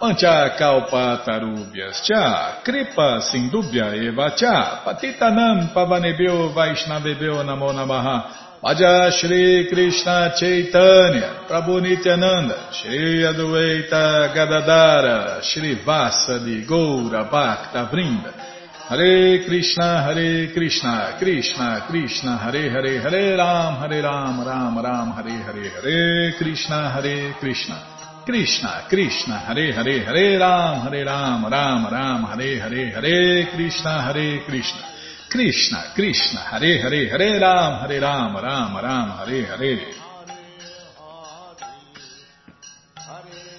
Pancha 0.00 0.56
Kalpa 0.58 1.22
Tarubhyas 1.24 2.02
Cha 2.04 2.60
Kripa 2.64 3.20
Sindubhya 3.20 3.94
Eva 3.94 4.34
Cha 4.34 4.82
Patitanam 4.84 5.72
Pavanebhyo 5.72 6.52
Vaishnavebhyo 6.52 7.44
Namo 7.44 7.70
Namaha. 7.72 8.58
Bhaja 8.60 9.12
Shri 9.12 9.68
Krishna 9.70 10.32
Chaitanya 10.36 11.46
Prabhu 11.46 11.80
Nityananda 11.80 12.72
Shri 12.72 13.22
Adueita 13.22 14.34
Gadadara 14.34 15.40
Shri 15.40 15.84
Vasa 15.84 16.40
de 16.40 16.66
Goura 16.66 17.30
Bhakta 17.30 17.88
Vrinda 17.92 18.49
Hare 18.90 19.44
Krishna, 19.44 20.02
Hare 20.02 20.50
Krishna, 20.52 21.14
Krishna, 21.16 21.86
Krishna, 21.86 22.36
Hare 22.38 22.68
Hare, 22.72 23.00
Hare 23.00 23.36
Ram, 23.36 23.76
Hare 23.76 24.00
Ram, 24.02 24.42
Ram 24.42 24.82
Ram, 24.82 25.12
Hare 25.12 25.30
Hare, 25.44 25.70
Hare 25.70 26.34
Krishna, 26.36 26.90
Hare 26.90 27.36
Krishna, 27.38 27.76
Krishna, 28.24 28.86
Krishna, 28.88 29.38
Hare 29.46 29.72
Hare, 29.74 30.02
Hare 30.02 30.38
Ram, 30.38 30.80
Hare 30.80 31.04
Ram, 31.04 31.46
Ram 31.46 31.86
Ram, 31.86 32.24
Hare 32.24 32.58
Hare, 32.58 32.90
Hare 32.90 33.46
Krishna, 33.54 34.02
Hare 34.02 34.42
Krishna, 34.44 34.82
Krishna, 35.30 35.92
Krishna, 35.94 36.40
Hare 36.40 36.80
Hare, 36.82 37.08
Hare 37.10 37.38
Ram, 37.38 37.78
Hare 37.82 38.00
Ram, 38.00 38.34
Ram 38.34 38.76
Ram, 38.76 39.10
Hare 39.18 39.46
Hare. 39.46 39.86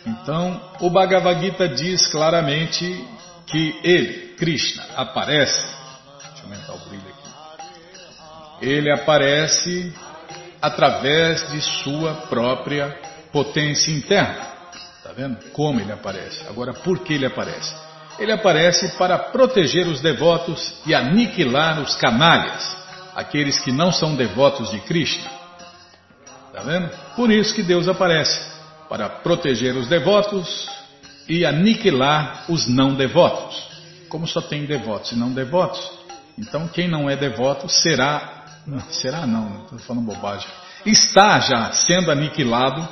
Então, 0.05 0.59
o 0.81 0.89
Bhagavad 0.89 1.39
Gita 1.39 1.69
diz 1.69 2.05
claramente 2.07 3.07
que 3.45 3.79
ele, 3.81 4.30
Krishna, 4.41 4.83
aparece. 4.95 5.67
Deixa 6.33 6.39
eu 6.39 6.51
aumentar 6.51 6.73
o 6.73 6.89
brilho 6.89 7.03
aqui. 7.07 8.65
Ele 8.65 8.91
aparece 8.91 9.93
através 10.59 11.47
de 11.51 11.61
sua 11.61 12.15
própria 12.27 12.99
potência 13.31 13.91
interna. 13.91 14.47
Está 14.97 15.11
vendo? 15.13 15.37
Como 15.51 15.79
ele 15.79 15.91
aparece. 15.91 16.43
Agora, 16.47 16.73
por 16.73 17.03
que 17.03 17.13
ele 17.13 17.27
aparece? 17.27 17.71
Ele 18.17 18.31
aparece 18.31 18.89
para 18.97 19.19
proteger 19.19 19.85
os 19.85 20.01
devotos 20.01 20.73
e 20.87 20.95
aniquilar 20.95 21.79
os 21.79 21.93
canalhas, 21.93 22.75
aqueles 23.15 23.59
que 23.59 23.71
não 23.71 23.91
são 23.91 24.15
devotos 24.15 24.71
de 24.71 24.79
Krishna. 24.79 25.29
Está 26.47 26.63
vendo? 26.63 26.89
Por 27.15 27.29
isso 27.31 27.53
que 27.53 27.61
Deus 27.61 27.87
aparece, 27.87 28.41
para 28.89 29.07
proteger 29.07 29.75
os 29.75 29.87
devotos 29.87 30.67
e 31.29 31.45
aniquilar 31.45 32.45
os 32.49 32.67
não 32.67 32.95
devotos. 32.95 33.70
Como 34.11 34.27
só 34.27 34.41
tem 34.41 34.65
devotos 34.65 35.13
e 35.13 35.15
não 35.15 35.31
devotos, 35.31 35.79
então 36.37 36.67
quem 36.67 36.85
não 36.85 37.09
é 37.09 37.15
devoto 37.15 37.69
será. 37.69 38.43
Será 38.89 39.25
não, 39.25 39.63
estou 39.63 39.79
falando 39.79 40.05
bobagem. 40.05 40.47
Está 40.85 41.39
já 41.39 41.71
sendo 41.71 42.11
aniquilado 42.11 42.85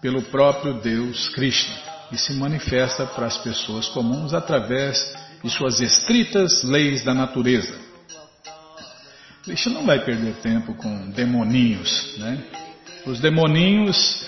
pelo 0.00 0.22
próprio 0.22 0.80
Deus 0.80 1.28
Krishna 1.28 1.76
e 2.10 2.16
se 2.16 2.32
manifesta 2.32 3.04
para 3.04 3.26
as 3.26 3.36
pessoas 3.36 3.88
comuns 3.88 4.32
através 4.32 5.14
de 5.44 5.50
suas 5.50 5.80
estritas 5.80 6.64
leis 6.64 7.04
da 7.04 7.12
natureza. 7.12 7.78
Krishna 9.44 9.74
não 9.74 9.84
vai 9.84 10.02
perder 10.02 10.36
tempo 10.36 10.72
com 10.74 11.10
demoninhos, 11.10 12.16
né? 12.16 12.42
Os 13.04 13.20
demoninhos, 13.20 14.26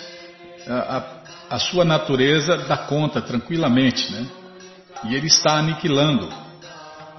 a, 0.69 0.99
a, 0.99 1.57
a 1.57 1.59
sua 1.59 1.85
natureza 1.85 2.59
dá 2.59 2.77
conta 2.77 3.23
tranquilamente, 3.23 4.13
né? 4.13 4.27
E 5.05 5.15
ele 5.15 5.27
está 5.27 5.59
aniquilando 5.59 6.29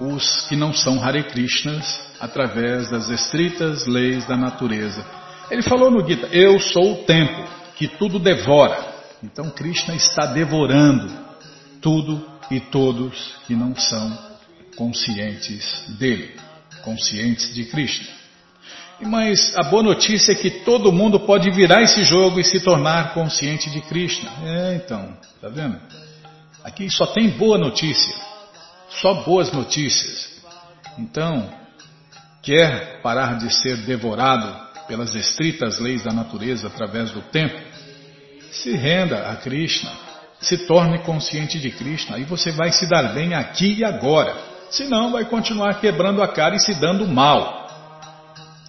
os 0.00 0.42
que 0.48 0.56
não 0.56 0.72
são 0.72 1.02
Hare 1.02 1.24
Krishnas 1.24 2.12
através 2.20 2.90
das 2.90 3.08
estritas 3.08 3.86
leis 3.86 4.26
da 4.26 4.36
natureza. 4.36 5.04
Ele 5.50 5.62
falou 5.62 5.90
no 5.90 6.06
Gita: 6.06 6.28
Eu 6.28 6.58
sou 6.60 6.92
o 6.92 7.04
tempo 7.04 7.44
que 7.76 7.88
tudo 7.88 8.18
devora. 8.18 8.92
Então 9.22 9.50
Krishna 9.50 9.94
está 9.94 10.26
devorando 10.26 11.10
tudo 11.80 12.24
e 12.50 12.60
todos 12.60 13.36
que 13.46 13.54
não 13.54 13.74
são 13.74 14.18
conscientes 14.76 15.84
dele, 15.98 16.36
conscientes 16.82 17.54
de 17.54 17.64
Krishna. 17.66 18.08
Mas 19.00 19.56
a 19.56 19.64
boa 19.64 19.82
notícia 19.82 20.32
é 20.32 20.34
que 20.34 20.50
todo 20.64 20.92
mundo 20.92 21.20
pode 21.20 21.50
virar 21.50 21.82
esse 21.82 22.04
jogo 22.04 22.38
e 22.38 22.44
se 22.44 22.60
tornar 22.60 23.14
consciente 23.14 23.68
de 23.68 23.80
Krishna. 23.80 24.30
É, 24.44 24.76
então, 24.76 25.16
tá 25.40 25.48
vendo? 25.48 25.80
Aqui 26.64 26.88
só 26.90 27.06
tem 27.06 27.30
boa 27.30 27.58
notícia, 27.58 28.14
só 28.88 29.22
boas 29.24 29.50
notícias. 29.52 30.40
Então, 30.98 31.48
quer 32.42 33.00
parar 33.02 33.38
de 33.38 33.52
ser 33.52 33.78
devorado 33.78 34.62
pelas 34.86 35.14
estritas 35.14 35.78
leis 35.80 36.02
da 36.02 36.12
natureza 36.12 36.68
através 36.68 37.10
do 37.10 37.20
tempo, 37.22 37.58
se 38.52 38.72
renda 38.72 39.30
a 39.30 39.36
Krishna, 39.36 39.90
se 40.40 40.66
torne 40.66 40.98
consciente 41.00 41.58
de 41.58 41.70
Krishna 41.70 42.18
e 42.18 42.24
você 42.24 42.50
vai 42.50 42.70
se 42.70 42.86
dar 42.86 43.14
bem 43.14 43.34
aqui 43.34 43.78
e 43.78 43.84
agora. 43.84 44.36
Senão, 44.70 45.12
vai 45.12 45.24
continuar 45.24 45.80
quebrando 45.80 46.22
a 46.22 46.28
cara 46.28 46.56
e 46.56 46.60
se 46.60 46.74
dando 46.74 47.06
mal. 47.06 47.68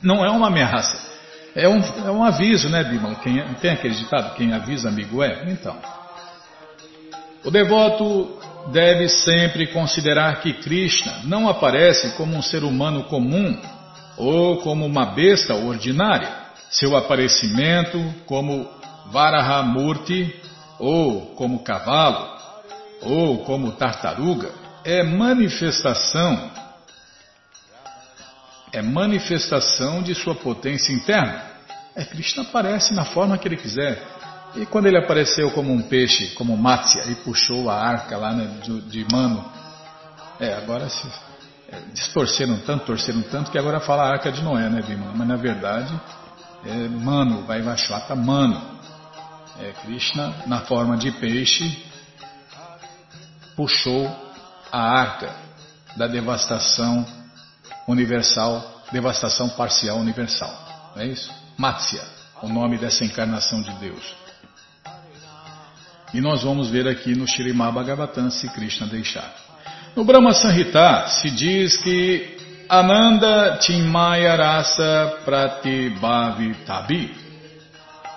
Não 0.02 0.26
é 0.26 0.30
uma 0.30 0.48
ameaça. 0.48 1.14
É 1.56 1.68
um, 1.68 1.80
é 1.80 2.12
um 2.12 2.24
aviso, 2.24 2.68
né, 2.70 2.84
Bimala? 2.84 3.16
Quem, 3.16 3.42
tem 3.62 3.72
aquele 3.72 3.94
ditado, 3.94 4.36
quem 4.36 4.54
avisa 4.54 4.90
amigo 4.90 5.24
é? 5.24 5.52
Então. 5.52 5.78
O 7.44 7.52
devoto 7.52 8.40
deve 8.72 9.10
sempre 9.10 9.68
considerar 9.68 10.42
que 10.42 10.54
Krishna 10.54 11.22
não 11.26 11.50
aparece 11.50 12.16
como 12.16 12.36
um 12.36 12.42
ser 12.42 12.64
humano 12.64 13.04
comum 13.04 13.60
ou 14.18 14.58
como 14.62 14.86
uma 14.86 15.08
besta 15.08 15.54
ordinária. 15.54 16.44
Seu 16.70 16.96
aparecimento 16.96 18.00
como 18.26 18.68
Varahamurti 19.12 20.34
ou 20.80 21.36
como 21.36 21.64
cavalo 21.64 22.34
ou 23.02 23.40
como 23.40 23.74
tartaruga 23.74 24.50
é 24.86 25.04
manifestação 25.04 26.52
é 28.72 28.82
manifestação 28.82 30.02
de 30.02 30.16
sua 30.16 30.34
potência 30.34 30.92
interna. 30.92 31.44
É, 31.96 32.04
Krishna 32.04 32.42
aparece 32.42 32.92
na 32.96 33.06
forma 33.06 33.38
que 33.38 33.48
ele 33.48 33.56
quiser. 33.56 34.02
E 34.56 34.66
quando 34.68 34.86
ele 34.86 34.98
apareceu 34.98 35.50
como 35.52 35.74
um 35.74 35.82
peixe, 35.82 36.36
como 36.36 36.56
Matsya, 36.56 37.06
e 37.12 37.16
puxou 37.16 37.70
a 37.70 37.76
arca 37.76 38.18
lá 38.18 38.34
né, 38.34 38.60
de, 38.62 38.82
de 38.82 39.06
Mano, 39.12 39.44
é, 40.40 40.54
agora 40.54 40.90
se 40.90 41.08
é, 41.70 41.80
distorceram 41.92 42.60
tanto, 42.60 42.86
torceram 42.86 43.24
tanto, 43.24 43.50
que 43.50 43.58
agora 43.58 43.80
fala 43.80 44.04
arca 44.04 44.32
de 44.32 44.44
Noé, 44.44 44.70
né, 44.70 44.82
Bima? 44.82 45.12
Mas 45.16 45.28
na 45.28 45.36
verdade, 45.36 46.00
é 46.66 46.88
Mano, 46.88 47.46
vai 47.46 47.62
Vaishvata 47.62 48.16
Mano. 48.16 48.74
É, 49.60 49.72
Krishna, 49.84 50.34
na 50.46 50.62
forma 50.62 50.98
de 50.98 51.12
peixe, 51.12 51.84
puxou 53.56 54.08
a 54.72 54.80
arca 54.80 55.36
da 55.96 56.08
devastação 56.08 57.06
universal, 57.88 58.84
devastação 58.92 59.50
parcial 59.50 59.98
universal. 59.98 60.52
Não 60.96 61.02
é 61.02 61.08
isso? 61.08 61.32
Matsya, 61.58 62.02
o 62.42 62.50
nome 62.50 62.78
dessa 62.78 63.04
encarnação 63.04 63.62
de 63.62 63.72
Deus. 63.80 64.23
E 66.14 66.22
nós 66.22 66.44
vamos 66.44 66.70
ver 66.70 66.88
aqui 66.88 67.16
no 67.16 67.26
Bhagavatam 67.72 68.30
se 68.30 68.48
Krishna 68.50 68.86
deixar. 68.86 69.34
No 69.96 70.04
Brahma 70.04 70.32
Sanhita 70.34 71.08
se 71.08 71.32
diz 71.32 71.78
que 71.78 72.38
Ananda 72.70 73.58
Timaya 73.60 74.36
Rasa 74.36 75.20
Pratibhavitabi 75.26 77.16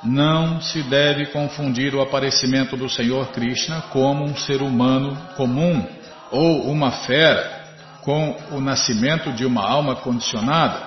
não 0.05 0.61
se 0.61 0.83
deve 0.83 1.27
confundir 1.27 1.95
o 1.95 2.03
aparecimento 2.03 2.77
do 2.77 2.89
Senhor 2.89 3.29
Krishna 3.29 3.83
como 3.91 4.25
um 4.25 4.37
ser 4.37 4.61
humano 4.63 5.17
comum 5.37 5.85
ou 6.31 6.71
uma 6.71 6.91
fera 6.91 7.65
com 8.03 8.37
o 8.53 8.61
nascimento 8.61 9.33
de 9.33 9.45
uma 9.45 9.69
alma 9.69 9.97
condicionada, 9.97 10.81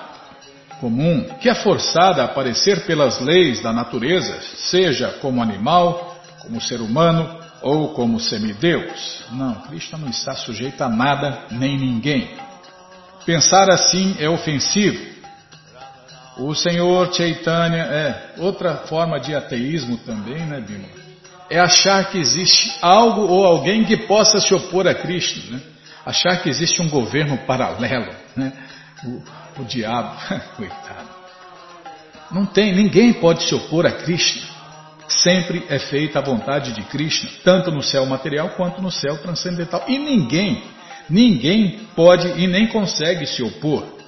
comum, 0.80 1.22
que 1.38 1.50
é 1.50 1.54
forçada 1.54 2.22
a 2.22 2.24
aparecer 2.24 2.86
pelas 2.86 3.20
leis 3.20 3.60
da 3.60 3.72
natureza, 3.72 4.40
seja 4.56 5.18
como 5.20 5.42
animal, 5.42 6.09
como 6.40 6.60
ser 6.60 6.80
humano 6.80 7.38
ou 7.62 7.92
como 7.94 8.18
semideus. 8.18 9.24
Não, 9.32 9.54
Krishna 9.62 9.98
não 9.98 10.08
está 10.08 10.34
sujeito 10.34 10.82
a 10.82 10.88
nada 10.88 11.46
nem 11.50 11.78
ninguém. 11.78 12.30
Pensar 13.24 13.70
assim 13.70 14.16
é 14.18 14.28
ofensivo. 14.28 15.10
O 16.38 16.54
Senhor 16.54 17.12
Chaitanya 17.12 17.82
é 17.82 18.34
outra 18.38 18.76
forma 18.78 19.20
de 19.20 19.34
ateísmo 19.34 19.98
também, 19.98 20.46
né, 20.46 20.60
Bima? 20.60 20.88
É 21.50 21.58
achar 21.60 22.10
que 22.10 22.18
existe 22.18 22.72
algo 22.80 23.22
ou 23.22 23.44
alguém 23.44 23.84
que 23.84 23.96
possa 23.96 24.40
se 24.40 24.54
opor 24.54 24.86
a 24.86 24.94
Krishna, 24.94 25.56
né? 25.56 25.62
achar 26.06 26.40
que 26.40 26.48
existe 26.48 26.80
um 26.80 26.88
governo 26.88 27.36
paralelo, 27.38 28.14
né? 28.36 28.52
o, 29.04 29.60
o 29.60 29.64
diabo, 29.64 30.16
coitado. 30.56 31.08
Não 32.30 32.46
tem, 32.46 32.72
ninguém 32.72 33.12
pode 33.12 33.42
se 33.42 33.54
opor 33.54 33.84
a 33.84 33.92
Krishna. 33.92 34.49
Sempre 35.10 35.66
é 35.68 35.76
feita 35.78 36.20
a 36.20 36.22
vontade 36.22 36.72
de 36.72 36.82
Krishna, 36.84 37.28
tanto 37.42 37.72
no 37.72 37.82
céu 37.82 38.06
material 38.06 38.50
quanto 38.50 38.80
no 38.80 38.92
céu 38.92 39.18
transcendental. 39.18 39.84
E 39.88 39.98
ninguém, 39.98 40.62
ninguém 41.08 41.80
pode 41.96 42.28
e 42.40 42.46
nem 42.46 42.68
consegue 42.68 43.26
se 43.26 43.42
opor. 43.42 43.98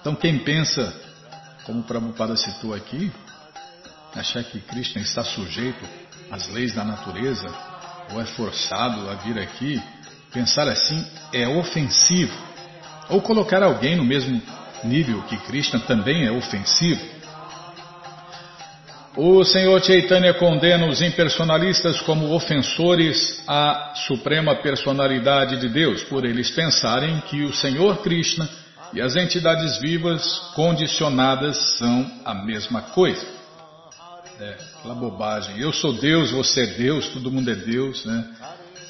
Então 0.00 0.14
quem 0.14 0.38
pensa, 0.38 0.94
como 1.64 1.80
o 1.80 1.82
Prabhupada 1.82 2.36
citou 2.36 2.72
aqui, 2.72 3.12
achar 4.14 4.44
que 4.44 4.60
Krishna 4.60 5.02
está 5.02 5.24
sujeito 5.24 5.84
às 6.30 6.48
leis 6.48 6.72
da 6.72 6.84
natureza 6.84 7.52
ou 8.12 8.20
é 8.20 8.24
forçado 8.26 9.10
a 9.10 9.14
vir 9.16 9.38
aqui, 9.40 9.82
pensar 10.32 10.68
assim 10.68 11.04
é 11.32 11.48
ofensivo. 11.48 12.49
Ou 13.10 13.20
colocar 13.20 13.62
alguém 13.62 13.96
no 13.96 14.04
mesmo 14.04 14.40
nível 14.84 15.22
que 15.22 15.36
Krishna 15.38 15.80
também 15.80 16.26
é 16.26 16.32
ofensivo. 16.32 17.20
O 19.16 19.44
Senhor 19.44 19.82
Chaitanya 19.82 20.32
condena 20.34 20.86
os 20.86 21.02
impersonalistas 21.02 22.00
como 22.00 22.32
ofensores 22.32 23.42
à 23.46 23.92
suprema 24.06 24.54
personalidade 24.54 25.58
de 25.58 25.68
Deus, 25.68 26.02
por 26.04 26.24
eles 26.24 26.50
pensarem 26.50 27.20
que 27.22 27.42
o 27.42 27.52
Senhor 27.52 27.98
Krishna 27.98 28.48
e 28.92 29.00
as 29.00 29.16
entidades 29.16 29.78
vivas 29.80 30.38
condicionadas 30.54 31.56
são 31.78 32.10
a 32.24 32.34
mesma 32.34 32.82
coisa. 32.82 33.26
É, 34.40 34.56
aquela 34.78 34.94
bobagem. 34.94 35.60
Eu 35.60 35.72
sou 35.72 35.92
Deus, 35.92 36.30
você 36.30 36.62
é 36.62 36.66
Deus, 36.66 37.08
todo 37.08 37.30
mundo 37.30 37.50
é 37.50 37.54
Deus, 37.54 38.04
né? 38.06 38.24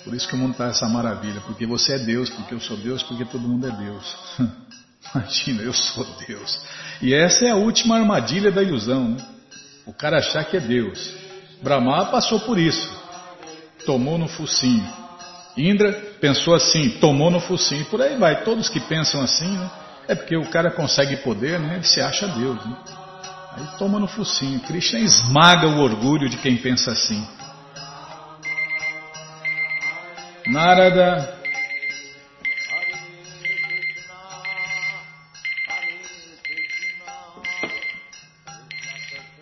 Por 0.04 0.14
isso 0.14 0.26
que 0.28 0.34
o 0.34 0.38
mundo 0.38 0.52
está 0.52 0.66
essa 0.66 0.88
maravilha, 0.88 1.40
porque 1.42 1.66
você 1.66 1.94
é 1.94 1.98
Deus, 1.98 2.30
porque 2.30 2.54
eu 2.54 2.60
sou 2.60 2.76
Deus, 2.76 3.02
porque 3.02 3.24
todo 3.24 3.46
mundo 3.46 3.66
é 3.66 3.70
Deus. 3.70 4.16
Imagina, 5.14 5.62
eu 5.62 5.72
sou 5.72 6.06
Deus. 6.26 6.60
E 7.02 7.14
essa 7.14 7.46
é 7.46 7.50
a 7.50 7.56
última 7.56 7.96
armadilha 7.96 8.50
da 8.50 8.62
ilusão, 8.62 9.10
né? 9.10 9.26
O 9.86 9.92
cara 9.92 10.18
achar 10.18 10.44
que 10.44 10.56
é 10.56 10.60
Deus. 10.60 11.12
Brahma 11.62 12.06
passou 12.06 12.40
por 12.40 12.58
isso. 12.58 12.90
Tomou 13.84 14.18
no 14.18 14.28
focinho. 14.28 14.86
Indra 15.56 15.92
pensou 16.20 16.54
assim, 16.54 16.90
tomou 17.00 17.30
no 17.30 17.40
focinho. 17.40 17.84
Por 17.86 18.00
aí 18.00 18.16
vai. 18.16 18.44
Todos 18.44 18.68
que 18.68 18.78
pensam 18.80 19.20
assim, 19.20 19.48
né? 19.48 19.70
É 20.06 20.14
porque 20.14 20.36
o 20.36 20.48
cara 20.50 20.70
consegue 20.70 21.16
poder, 21.18 21.58
né? 21.58 21.76
Ele 21.76 21.84
se 21.84 22.00
acha 22.00 22.28
Deus, 22.28 22.64
né? 22.64 22.76
Aí 23.52 23.66
toma 23.78 23.98
no 23.98 24.06
focinho. 24.06 24.60
Krishna 24.60 25.00
esmaga 25.00 25.66
o 25.66 25.80
orgulho 25.80 26.28
de 26.28 26.36
quem 26.36 26.56
pensa 26.56 26.92
assim. 26.92 27.26
Narada 30.50 31.38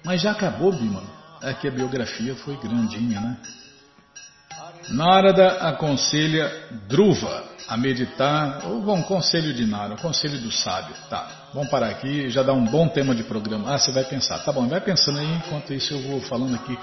Mas 0.04 0.22
já 0.22 0.30
acabou, 0.30 0.72
Bima. 0.72 1.02
É 1.42 1.52
que 1.52 1.68
a 1.68 1.70
biografia 1.70 2.34
foi 2.34 2.56
grandinha, 2.56 3.20
né? 3.20 3.36
Narada 4.88 5.68
aconselha 5.68 6.50
Druva 6.88 7.44
a 7.68 7.76
meditar, 7.76 8.66
ou 8.66 8.80
bom, 8.80 9.02
conselho 9.02 9.52
de 9.52 9.66
Narada, 9.66 10.00
conselho 10.00 10.38
do 10.40 10.50
sábio. 10.50 10.94
Tá, 11.10 11.50
vamos 11.52 11.68
parar 11.68 11.88
aqui, 11.88 12.30
já 12.30 12.42
dá 12.42 12.54
um 12.54 12.64
bom 12.64 12.88
tema 12.88 13.14
de 13.14 13.22
programa. 13.22 13.74
Ah, 13.74 13.78
você 13.78 13.92
vai 13.92 14.04
pensar. 14.04 14.38
Tá 14.40 14.50
bom, 14.50 14.66
vai 14.66 14.80
pensando 14.80 15.18
aí, 15.18 15.34
enquanto 15.36 15.74
isso 15.74 15.92
eu 15.92 16.02
vou 16.02 16.20
falando 16.22 16.54
aqui 16.54 16.78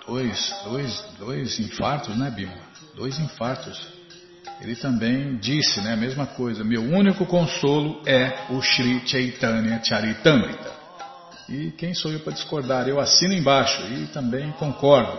dois, 0.07 0.55
dois, 0.65 1.05
dois 1.19 1.61
infartos, 1.61 2.17
né, 2.17 2.31
Bima? 2.31 2.53
Dois 2.97 3.19
infartos 3.19 4.00
ele 4.61 4.77
também 4.77 5.37
disse 5.37 5.81
né, 5.81 5.95
a 5.95 5.97
mesma 5.97 6.27
coisa: 6.27 6.63
meu 6.63 6.83
único 6.83 7.25
consolo 7.25 8.03
é 8.07 8.47
o 8.51 8.61
Sri 8.61 9.03
Chaitanya 9.07 9.83
Charitamrita. 9.83 10.81
E 11.49 11.73
quem 11.73 11.95
sou 11.95 12.13
eu 12.13 12.21
para 12.21 12.33
discordar? 12.33 12.87
Eu 12.87 13.01
assino 13.01 13.35
embaixo 13.35 13.83
e 13.93 14.07
também 14.09 14.53
concordo. 14.53 15.19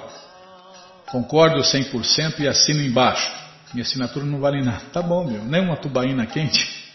Concordo 1.08 1.60
100% 1.60 2.40
e 2.40 2.48
assino 2.48 2.82
embaixo. 2.82 3.30
Minha 3.74 3.84
assinatura 3.84 4.26
não 4.26 4.40
vale 4.40 4.64
nada. 4.64 4.82
Tá 4.94 5.02
bom, 5.02 5.26
meu. 5.30 5.44
Nem 5.44 5.62
uma 5.62 5.76
tubaína 5.76 6.26
quente. 6.26 6.90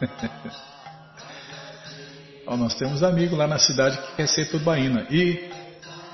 Ó, 2.46 2.56
nós 2.56 2.74
temos 2.76 3.02
amigo 3.02 3.36
lá 3.36 3.46
na 3.46 3.58
cidade 3.58 3.98
que 3.98 4.16
quer 4.16 4.26
ser 4.28 4.48
tubaína. 4.48 5.06
E 5.10 5.50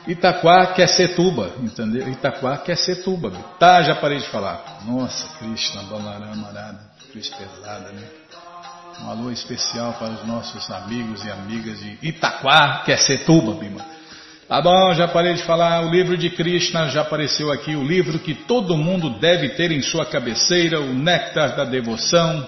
Itaquá 0.07 0.67
quer 0.75 0.89
ser 0.89 1.15
tuba, 1.15 1.53
entendeu? 1.61 2.09
Itaquá 2.09 2.59
quer 2.59 2.77
ser 2.77 3.03
tuba. 3.03 3.31
Tá, 3.59 3.83
já 3.83 3.95
parei 3.95 4.19
de 4.19 4.29
falar. 4.29 4.81
Nossa, 4.87 5.27
Krishna, 5.39 5.83
Balarama, 5.85 6.49
Arada, 6.49 6.81
cruz 7.11 7.29
pesada, 7.31 7.91
né? 7.91 8.03
Um 9.03 9.11
alô 9.11 9.31
especial 9.31 9.95
para 9.95 10.11
os 10.11 10.27
nossos 10.27 10.71
amigos 10.71 11.25
e 11.25 11.31
amigas 11.31 11.81
de 11.81 11.99
Itaquá 12.03 12.83
quer 12.85 12.99
ser 12.99 13.25
tuba, 13.25 13.55
Bima. 13.55 13.85
Tá 14.47 14.61
bom, 14.61 14.93
já 14.93 15.09
parei 15.09 15.35
de 15.35 15.43
falar. 15.43 15.87
O 15.87 15.91
livro 15.91 16.19
de 16.19 16.29
Krishna 16.29 16.89
já 16.89 17.01
apareceu 17.01 17.51
aqui. 17.51 17.75
O 17.75 17.83
livro 17.83 18.19
que 18.19 18.35
todo 18.35 18.77
mundo 18.77 19.19
deve 19.19 19.51
ter 19.51 19.73
em 19.73 19.81
sua 19.81 20.05
cabeceira, 20.05 20.81
o 20.81 20.93
Néctar 20.93 21.57
da 21.57 21.65
Devoção. 21.65 22.47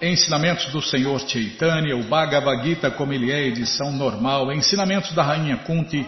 Ensinamentos 0.00 0.66
do 0.72 0.80
Senhor 0.80 1.20
Chaitanya, 1.20 1.96
o 1.96 2.04
Bhagavad 2.04 2.64
Gita 2.64 2.90
como 2.90 3.12
ele 3.12 3.30
é, 3.30 3.46
edição 3.46 3.92
normal. 3.92 4.50
Ensinamentos 4.52 5.12
da 5.12 5.22
Rainha 5.22 5.58
Kunti 5.58 6.06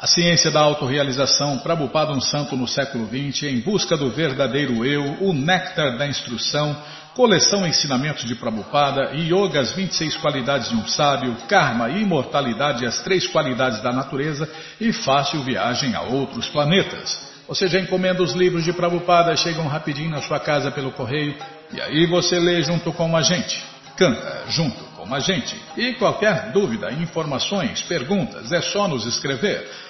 a 0.00 0.06
ciência 0.06 0.50
da 0.50 0.60
autorrealização, 0.60 1.58
Prabhupada 1.58 2.12
um 2.12 2.22
santo 2.22 2.56
no 2.56 2.66
século 2.66 3.06
XX, 3.06 3.42
em 3.42 3.60
busca 3.60 3.98
do 3.98 4.08
verdadeiro 4.08 4.82
eu, 4.82 5.18
o 5.20 5.34
néctar 5.34 5.98
da 5.98 6.06
instrução, 6.06 6.74
coleção 7.14 7.66
Ensinamentos 7.66 8.24
de 8.24 8.34
Prabhupada, 8.34 9.10
Yoga, 9.14 9.60
as 9.60 9.72
26 9.72 10.16
qualidades 10.16 10.70
de 10.70 10.74
um 10.74 10.88
sábio, 10.88 11.36
Karma, 11.46 11.90
Imortalidade, 11.90 12.86
as 12.86 13.02
três 13.02 13.26
qualidades 13.26 13.82
da 13.82 13.92
natureza 13.92 14.48
e 14.80 14.90
Fácil 14.90 15.42
Viagem 15.42 15.94
a 15.94 16.00
outros 16.00 16.48
planetas. 16.48 17.20
Você 17.46 17.68
já 17.68 17.78
encomenda 17.78 18.22
os 18.22 18.32
livros 18.32 18.64
de 18.64 18.72
Prabhupada, 18.72 19.36
chegam 19.36 19.68
rapidinho 19.68 20.08
na 20.08 20.22
sua 20.22 20.40
casa 20.40 20.70
pelo 20.70 20.92
correio 20.92 21.36
e 21.74 21.78
aí 21.78 22.06
você 22.06 22.38
lê 22.38 22.62
junto 22.62 22.90
com 22.90 23.14
a 23.14 23.20
gente, 23.20 23.62
canta 23.98 24.44
junto 24.48 24.82
com 24.96 25.14
a 25.14 25.18
gente. 25.18 25.54
E 25.76 25.92
qualquer 25.94 26.52
dúvida, 26.52 26.90
informações, 26.90 27.82
perguntas, 27.82 28.50
é 28.50 28.62
só 28.62 28.88
nos 28.88 29.04
escrever. 29.04 29.89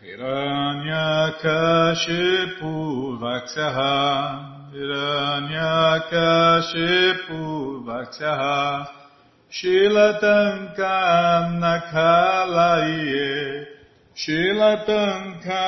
Hiranyakashipu 0.00 2.72
Vaksyaha 3.20 4.00
Hiranyakashipu 4.72 7.40
Vaksyaha 7.84 8.62
Shilatanka 9.52 10.96
Nakalaye 11.60 13.28
Shilatanka 14.16 15.60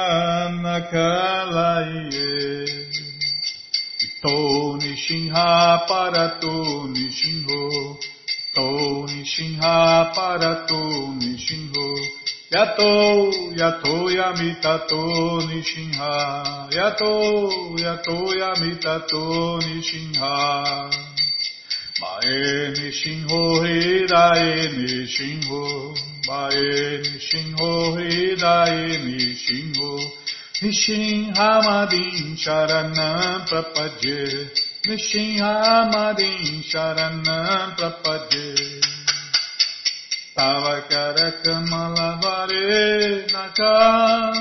Nakalaye 0.64 2.32
To 4.22 4.78
Nishinha 4.80 5.86
Parato 5.86 6.88
Nishinho 6.96 7.98
To 8.54 8.68
Nishinha 9.12 10.14
Parato 10.16 10.80
Nishinho 11.20 11.88
Yato, 12.54 13.32
yato 13.56 14.10
yamitato 14.14 15.02
nishinha. 15.48 16.10
Yato, 16.70 17.12
yato 17.82 18.16
yamitato 18.40 19.58
nishinha. 19.58 20.34
Mae 22.04 22.36
nishinho 22.76 23.40
hidae 23.64 24.52
nishinho. 24.76 25.60
Mae 26.28 26.64
nishinho 27.04 27.70
hidae 27.96 28.84
nishinho. 29.04 29.92
Nishinhamadin 30.60 32.28
sharanam 32.42 33.38
prapadye. 33.48 34.20
Nishinhamadin 34.86 36.52
sharanam 36.72 37.68
prapadye. 37.78 38.48
Tavakarakamalavare 40.36 42.68
nakam 43.32 44.34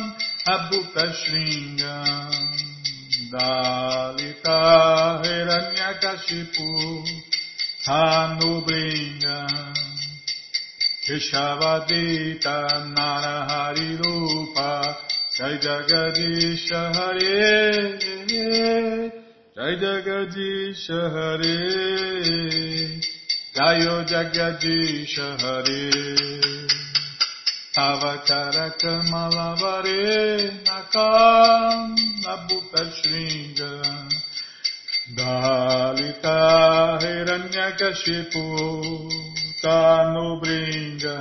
abhuta 0.56 1.06
shringam 1.20 2.34
Dalita 3.34 4.60
hiranyakashipu 5.24 6.70
Hanubringam 7.86 9.76
Keshavadita 11.06 12.58
narahari 12.96 13.90
rupa 14.00 14.72
Jai 15.38 15.56
Jagadisha 15.60 16.82
Hare 16.96 17.36
Jai 19.56 19.74
Jagadisha 19.84 21.00
Hare 21.12 21.60
Jayo 23.54 23.96
Jagadisha 24.08 25.28
Hare 25.42 25.84
Avakarakamalabare 27.76 30.04
Nakam 30.64 31.92
Nabhuta 32.24 32.84
Shringa 32.96 33.83
Dalita 35.16 36.98
Hiranyakashipu 37.02 38.46
Tanubringa 39.62 41.18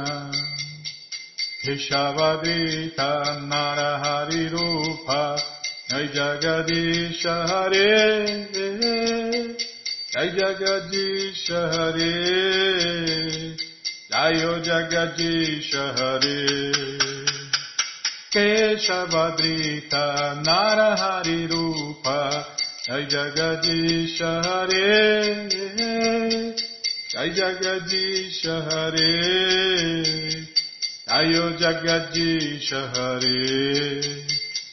Keshavadita 1.62 3.10
Narahari 3.50 4.48
Rupa 4.50 5.36
Jai 5.90 6.08
Jagadisha 6.08 7.36
Hare 7.48 7.92
Jai 10.12 10.28
Jagadish 10.38 11.48
Hare 11.52 12.14
Jayo 14.10 14.52
Jagadish 14.64 15.72
Hare 15.98 16.40
Keshavadrita 18.32 20.04
Narahari 20.42 21.40
Rupa 21.50 22.61
Jai 22.84 23.06
Jagadish 23.06 24.18
Hare 24.18 25.48
Jai 27.12 27.28
Jagadish 27.30 28.42
Hare 28.42 29.10
Jayo 31.06 31.44
Jagadish 31.60 32.70
Hare 32.92 34.02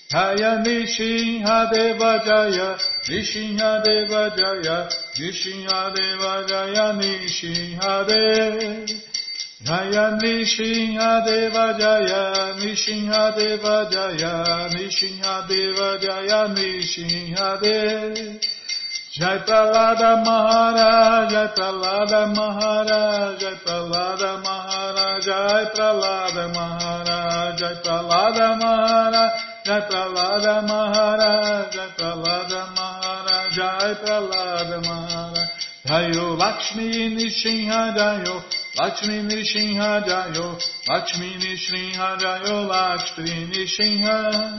Jaya 0.10 0.52
Nishinha 0.66 1.70
Deva 1.72 2.12
Jaya 2.26 2.78
Nishinha 3.08 3.84
Deva 3.86 4.34
Jaya 4.36 4.90
Nishinha 5.20 5.94
Deva 5.96 6.46
Jaya 6.50 6.94
Nishinha 6.98 8.08
Deva 8.08 9.09
Jaya 9.62 10.18
Nishinha 10.22 11.26
Deva 11.26 11.76
Jaya 11.78 12.56
Nishinha 12.60 13.36
Deva 13.36 13.90
Jaya 13.92 14.70
Nishinha 14.72 15.48
Deva 15.48 16.00
Jaya 16.00 16.48
Nishinha 16.48 17.60
Deva 17.62 18.40
Jai 19.12 19.40
Pralada 19.40 20.24
Maharaj, 20.24 21.32
Jai 21.32 21.48
Pralada 21.48 22.34
Maharaj, 22.34 23.40
Jai 23.42 23.56
Pralada 23.66 24.42
Maharaj, 24.44 25.26
Jai 25.26 25.66
Pralada 25.76 26.54
Maharaj, 26.54 27.60
Jai 27.60 27.76
Pralada 27.84 28.56
Maharaj, 28.62 29.40
Jai 29.66 29.82
Pralada 29.90 30.62
Maharaj, 30.68 31.74
Jai 31.74 31.90
Pralada 31.98 32.62
Maharaj, 32.78 33.52
Jai 33.52 33.94
Pralada 33.96 34.80
Maharaj. 34.88 35.50
Jayo 35.86 36.38
Lakshmi 36.38 37.16
Nishinha 37.18 37.98
Jayo, 37.98 38.44
Lakshmi 38.80 39.24
Nishinha 39.28 40.08
Jayo, 40.08 40.58
Lakshmi 40.88 41.36
Nishinha 41.36 42.18
Jayo, 42.18 42.66
Lakshmi 42.66 43.52
Nishinha. 43.52 44.58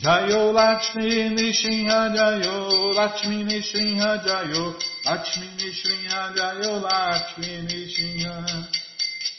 Jayo 0.00 0.54
Lakshmi 0.54 1.28
Nishinha 1.36 2.16
Jayo, 2.16 2.94
Lakshmi 2.94 3.44
Nishinha 3.44 4.24
Jayo, 4.24 4.74
Lakshmi 5.04 5.46
Nishinha 5.58 6.34
Jayo, 6.34 6.82
Lakshmi 6.82 7.68
Nishinha. 7.68 8.66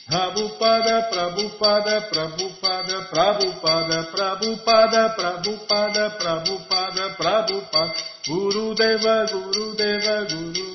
Prabhupada, 0.08 1.10
Prabhupada, 1.10 2.01
Prabhupada, 2.12 3.10
Prabhupada, 3.10 4.03
Prabhupada, 4.14 5.16
Prabhupada, 5.18 6.10
Prabhupada, 6.20 7.16
Prabhupada, 7.18 7.95
Guru 8.28 8.76
Deva, 8.76 9.26
Guru 9.32 9.74
Deva, 9.76 10.26
Guru 10.30 10.74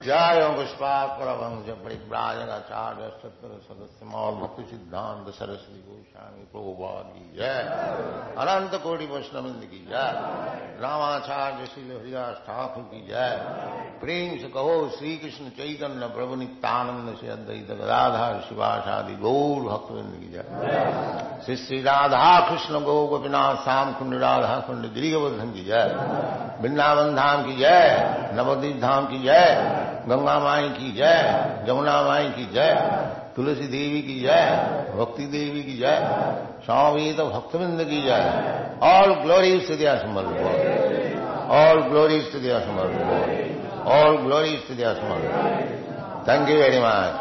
जय 0.00 0.40
पुष्पात 0.56 1.08
परमहंस 1.18 1.68
परिव्राजकाचार्य 1.84 3.06
सत्र 3.20 3.48
सदस्य 3.68 4.06
मौल 4.06 4.34
भक्ति 4.40 4.64
सिद्धांत 4.70 5.28
सरस्वती 5.34 5.80
गोस्वामी 5.86 6.44
प्रभुपाद 6.52 7.06
की 7.14 7.24
जय 7.38 7.56
अनंत 8.42 8.74
कोटि 8.82 9.06
वैष्णविंद 9.12 9.62
की 9.70 9.80
जय 9.86 10.12
रामाचार्य 10.82 11.66
श्री 11.66 11.82
हरिदास 11.88 12.36
ठाकुर 12.46 12.82
की 12.90 13.00
जय 13.06 13.32
प्रेम 14.02 14.36
से 14.38 14.48
कहो 14.54 14.76
श्री 14.98 15.16
कृष्ण 15.16 15.48
चैतन्य 15.58 16.08
प्रभु 16.14 16.36
नित्यानंद 16.36 17.16
से 17.20 17.28
अद्वैत 17.30 17.70
गदाधर 17.80 18.40
शिवाशादि 18.48 19.16
गौर 19.24 19.62
भक्तविंद 19.64 20.14
की 20.20 20.32
जय 20.32 21.42
श्री 21.46 21.56
श्री 21.64 21.80
राधा 21.82 22.28
कृष्ण 22.50 22.84
गौ 22.84 22.98
गोपीनाथ 23.08 23.64
श्याम 23.64 23.92
कुंड 23.94 24.20
राधा 24.22 24.58
कुंड 24.68 24.92
गिरिवर्धन 24.94 25.52
की 25.52 25.64
जय 25.64 25.90
वृंदावन 26.62 27.14
धाम 27.16 27.44
की 27.46 27.56
जय 27.56 28.32
नवदीप 28.34 28.80
धाम 28.80 29.06
की 29.06 29.22
जय 29.22 29.89
गंगा 30.09 30.39
माई 30.39 30.69
की 30.69 30.91
जय 30.91 31.17
जमुना 31.67 32.01
माई 32.01 32.29
की 32.29 32.45
जय, 32.53 32.73
तुलसी 33.35 33.67
देवी 33.67 34.01
की 34.01 34.19
जय, 34.19 34.45
भक्ति 34.95 35.25
देवी 35.25 35.63
की 35.63 35.77
जय 35.77 35.97
स्वामी 36.65 37.13
तो 37.13 37.25
भक्तविंद 37.25 37.83
की 37.83 38.01
जय। 38.01 38.23
ऑल 38.83 39.13
ग्लोरी 39.13 39.59
स्थितिया 39.59 39.95
समर्थ 39.95 40.33
ऑल 41.51 41.81
ग्लोरी 41.81 42.21
स्थितिया 42.21 42.59
समर्थ 42.59 43.87
ऑल 43.87 44.17
ग्लोरी 44.17 44.57
स्थितिया 44.57 44.93
दिया 44.93 45.41
थैंक 46.27 46.49
यू 46.49 46.57
वेरी 46.57 46.79
मच 46.79 47.20